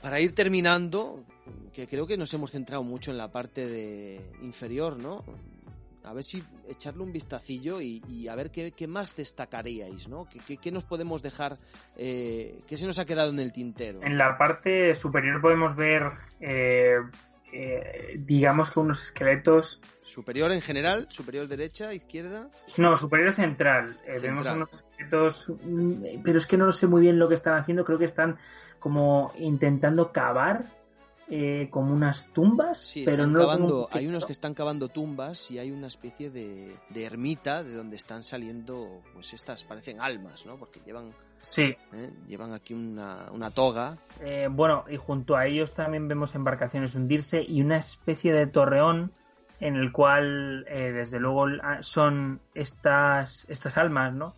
[0.00, 1.24] para ir terminando,
[1.72, 5.24] que creo que nos hemos centrado mucho en la parte de inferior, ¿no?
[6.08, 10.26] A ver si echarle un vistacillo y, a ver qué, más destacaríais, ¿no?
[10.28, 11.58] ¿Qué, nos podemos dejar,
[11.96, 14.02] eh, qué se nos ha quedado en el tintero?
[14.02, 16.04] En la parte superior podemos ver,
[16.40, 16.96] eh,
[17.52, 19.82] eh, digamos que unos esqueletos...
[20.02, 21.06] ¿Superior en general?
[21.10, 22.48] ¿Superior derecha, izquierda?
[22.78, 24.00] No, superior central.
[24.22, 27.84] Vemos unos esqueletos, mm, pero es que no sé muy bien lo que están haciendo,
[27.84, 28.38] creo que están
[28.78, 30.78] como intentando cavar
[31.30, 35.86] eh, como unas tumbas, pero no hay unos que están cavando tumbas y hay una
[35.86, 40.56] especie de, ermita de donde están saliendo, pues estas parecen almas, ¿no?
[40.56, 41.12] Porque llevan,
[41.42, 42.10] sí, ¿eh?
[42.26, 43.98] llevan aquí una, una toga.
[44.22, 49.12] Eh, bueno, y junto a ellos también vemos embarcaciones hundirse y una especie de torreón
[49.60, 51.46] en el cual, desde luego,
[51.80, 54.34] son estas estas almas, ¿no?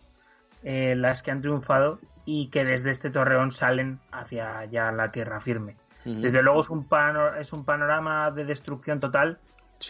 [0.63, 5.77] las que han triunfado y que desde este torreón salen hacia ya la tierra firme.
[6.03, 6.87] Desde luego es un,
[7.39, 9.39] es un panorama de destrucción total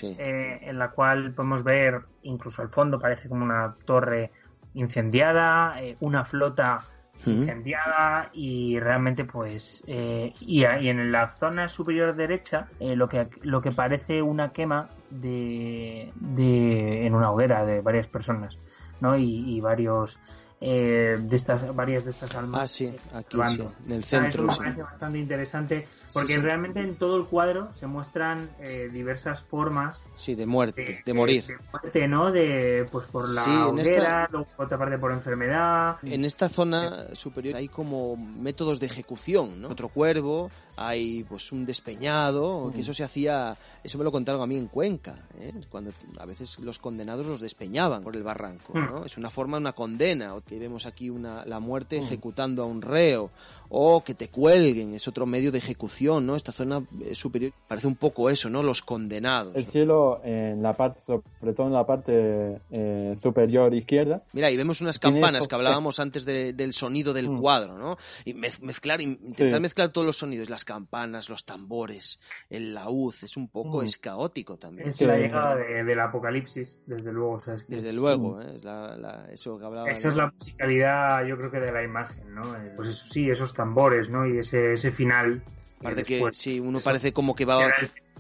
[0.02, 4.32] eh, en la cual podemos ver incluso al fondo parece como una torre
[4.74, 6.80] incendiada, eh, una flota
[7.24, 13.72] incendiada y realmente pues eh, y, en la zona superior derecha lo que lo que
[13.72, 18.58] parece una quema de, de en una hoguera de varias personas
[19.02, 19.18] ¿no?
[19.18, 20.20] y, varios
[20.64, 22.62] eh, de estas varias de estas almas.
[22.62, 24.44] Ah, sí, aquí sí, en el centro.
[24.44, 29.42] Eso me parece bastante interesante porque realmente en todo el cuadro se muestran eh, diversas
[29.42, 30.06] formas.
[30.14, 31.48] Sí, de muerte, de, morir.
[31.48, 32.32] De, muerte, ¿no?
[32.32, 35.98] De, pues por la sí, hoguera, luego otra parte por enfermedad.
[36.04, 39.70] En esta zona superior hay como métodos de ejecución, ¿no?
[39.70, 40.52] Otro cuervo,
[40.88, 44.68] hay pues un despeñado, que eso se hacía, eso me lo contaron a mí en
[44.68, 45.54] Cuenca, ¿eh?
[45.70, 49.06] cuando a veces los condenados los despeñaban por el barranco, ¿no?
[49.06, 53.32] Es una forma, una condena, que vemos aquí una, la muerte ejecutando a un reo,
[53.74, 56.36] o que te cuelguen, es otro medio de ejecución, ¿no?
[56.36, 58.62] Esta zona eh, superior parece un poco eso, ¿no?
[58.64, 59.56] Los condenados.
[59.56, 64.24] El cielo en la parte, sobre todo en la parte eh, superior izquierda.
[64.34, 67.96] Mira, y vemos unas campanas que hablábamos antes del sonido del cuadro, ¿no?
[68.26, 72.20] Y mezclar, intentar mezclar todos los sonidos, las campanas, los tambores,
[72.50, 74.90] el laúd, es un poco, es caótico también.
[74.90, 77.42] Es la llegada del apocalipsis, desde luego.
[77.70, 78.60] desde luego, ¿eh?
[79.32, 79.90] eso que hablaba.
[79.90, 82.42] Esa es la musicalidad, yo creo que de la imagen, ¿no?
[82.76, 84.26] Pues eso sí, esos tambores, ¿no?
[84.26, 85.44] Y ese, ese final.
[85.80, 87.72] Parece que sí, uno parece como que va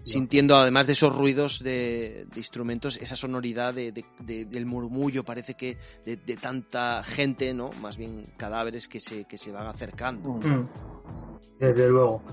[0.03, 6.37] sintiendo, además de esos ruidos de, instrumentos, esa sonoridad de, del murmullo, parece que de,
[6.37, 7.71] tanta gente, ¿no?
[7.81, 10.33] Más bien cadáveres que se, que se van acercando.
[10.33, 10.67] Mm.
[11.57, 12.23] Desde luego.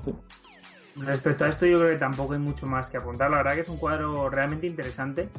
[0.97, 3.31] Respecto a esto, yo creo que tampoco hay mucho más que apuntar.
[3.31, 5.31] La verdad que es un cuadro realmente interesante.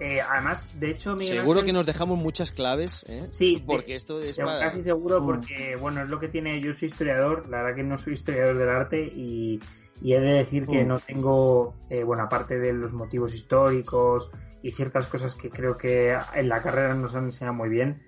[0.00, 3.26] Eh, además, de hecho, Seguro que nos dejamos muchas claves, ¿eh?
[3.30, 6.60] Sí, porque esto es casi seguro porque, bueno, es lo que tiene.
[6.60, 9.60] Yo soy historiador, la verdad que no soy historiador del arte y,
[10.02, 10.88] he de decir que mm.
[10.88, 14.30] no tengo, eh, bueno, aparte de los motivos históricos
[14.62, 18.02] y ciertas cosas que creo que en la carrera nos han enseñado muy bien,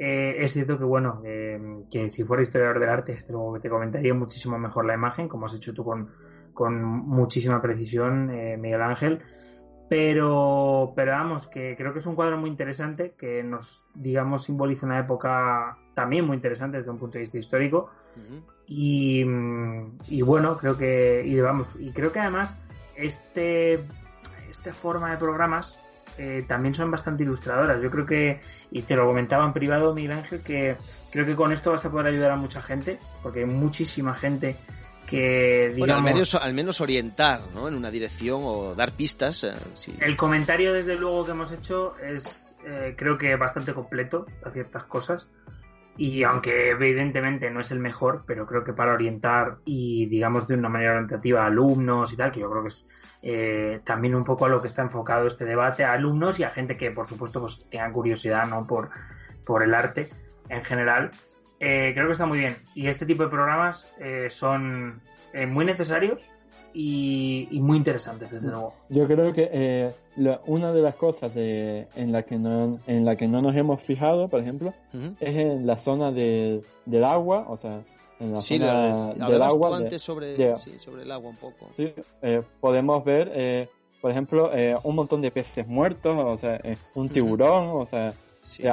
[0.00, 4.14] eh, es cierto que, bueno, que si fuera historiador del arte, este luego te comentaría
[4.14, 6.10] muchísimo mejor la imagen, como has hecho tú con,
[6.54, 9.20] con muchísima precisión, eh, Miguel Ángel.
[9.88, 14.84] Pero, pero vamos, que creo que es un cuadro muy interesante, que nos, digamos, simboliza
[14.84, 17.90] una época también muy interesante desde un punto de vista histórico.
[18.66, 19.24] y,
[20.08, 22.56] y, bueno, creo que, y vamos, y creo que además
[22.96, 23.84] este,
[24.50, 25.80] esta forma de programas
[26.18, 27.80] eh, también son bastante ilustradoras.
[27.80, 30.76] Yo creo que, y te lo comentaba en privado, Miguel Ángel, que
[31.12, 34.56] creo que con esto vas a poder ayudar a mucha gente, porque hay muchísima gente
[35.08, 35.96] que, digamos...
[35.96, 37.66] al, menos, al menos orientar, ¿no?
[37.66, 39.42] En una dirección o dar pistas.
[39.42, 39.54] Eh,
[40.00, 44.84] El comentario, desde luego, que hemos hecho es, eh, creo que bastante completo a ciertas
[44.84, 45.28] cosas.
[45.96, 50.54] Y aunque evidentemente no es el mejor, pero creo que para orientar y, digamos, de
[50.54, 52.88] una manera orientativa a alumnos y tal, que yo creo que es
[53.22, 56.50] eh, también un poco a lo que está enfocado este debate, a alumnos y a
[56.50, 58.66] gente que, por supuesto, pues tenga curiosidad ¿no?
[58.66, 58.90] por,
[59.44, 60.08] por el arte
[60.50, 61.10] en general.
[61.60, 62.56] Eh, creo que está muy bien.
[62.74, 65.00] Y este tipo de programas eh, son
[65.48, 66.20] muy necesarios
[66.72, 68.72] y, muy interesantes, desde luego.
[68.88, 69.92] Yo creo que
[70.46, 73.82] una de las cosas de, en, la que no, en la que no nos hemos
[73.82, 74.72] fijado, por ejemplo,
[75.20, 76.64] es en la zona del
[77.04, 77.82] agua, o sea,
[78.20, 79.76] en la sí, zona del agua.
[79.76, 81.70] antes sobre, sí, sobre el agua un poco.
[81.76, 81.92] Sí,
[82.22, 83.68] eh, podemos ver, eh,
[84.00, 86.60] por ejemplo, eh, un montón de peces muertos, o sea,
[86.94, 88.12] un tiburón, o sea,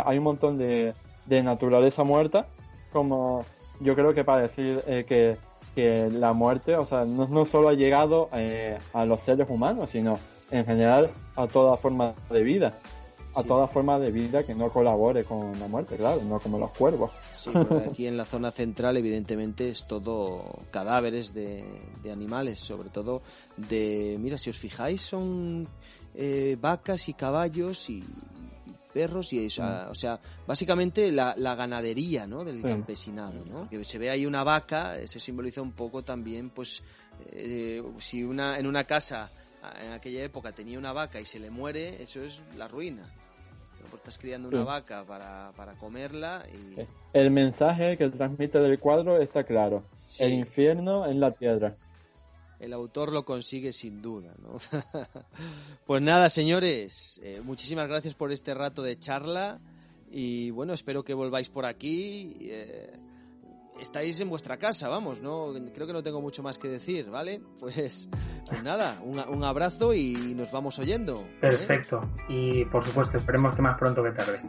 [0.06, 0.94] hay un montón de,
[1.26, 2.48] de, naturaleza muerta,
[2.96, 3.44] como
[3.82, 5.38] yo creo que para decir que,
[5.76, 8.30] que, la muerte, o sea, no, no solo ha llegado
[8.94, 10.18] a los seres humanos, sino
[10.50, 12.80] en general a toda forma de vida
[13.36, 16.72] a toda forma de vida que no colabore con la muerte, claro, no como los
[16.72, 17.12] cuervos.
[17.38, 17.52] Sí,
[17.88, 21.64] aquí en la zona central evidentemente es todo cadáveres de,
[22.12, 23.22] animales, sobre todo
[23.58, 25.68] de, mira, si os fijáis son
[26.14, 28.04] eh, vacas y caballos y,
[28.96, 29.92] perros y eso, mm.
[29.92, 32.46] o sea, básicamente la, ganadería, ¿no?
[32.46, 33.70] Del campesinado, ¿no?
[33.70, 36.82] Que se ve ahí una vaca, eso simboliza un poco también, pues,
[37.32, 39.30] eh, si una en una casa
[39.84, 43.12] en aquella época tenía una vaca y se le muere, eso es la ruina
[43.96, 46.86] estás criando una vaca para, para, comerla y...
[47.14, 49.84] El mensaje que transmite del cuadro está claro.
[50.20, 51.76] El infierno en la tierra.
[52.60, 54.58] El autor lo consigue sin duda, ¿no?
[55.86, 59.60] pues nada, señores, eh, muchísimas gracias por este rato de charla
[60.10, 62.38] y bueno, espero que volváis por aquí.
[62.40, 62.98] Eh,
[63.80, 67.42] estáis en vuestra casa, vamos, no creo que no tengo mucho más que decir, ¿vale?
[67.60, 68.10] Pues,
[68.48, 71.16] pues nada, un, abrazo y nos vamos oyendo.
[71.16, 71.38] ¿eh?
[71.42, 74.40] Perfecto, y por supuesto, esperemos que más pronto que tarde.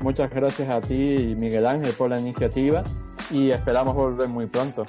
[0.00, 2.82] Muchas gracias a ti, Miguel Ángel, por la iniciativa
[3.30, 4.84] y esperamos volver muy pronto.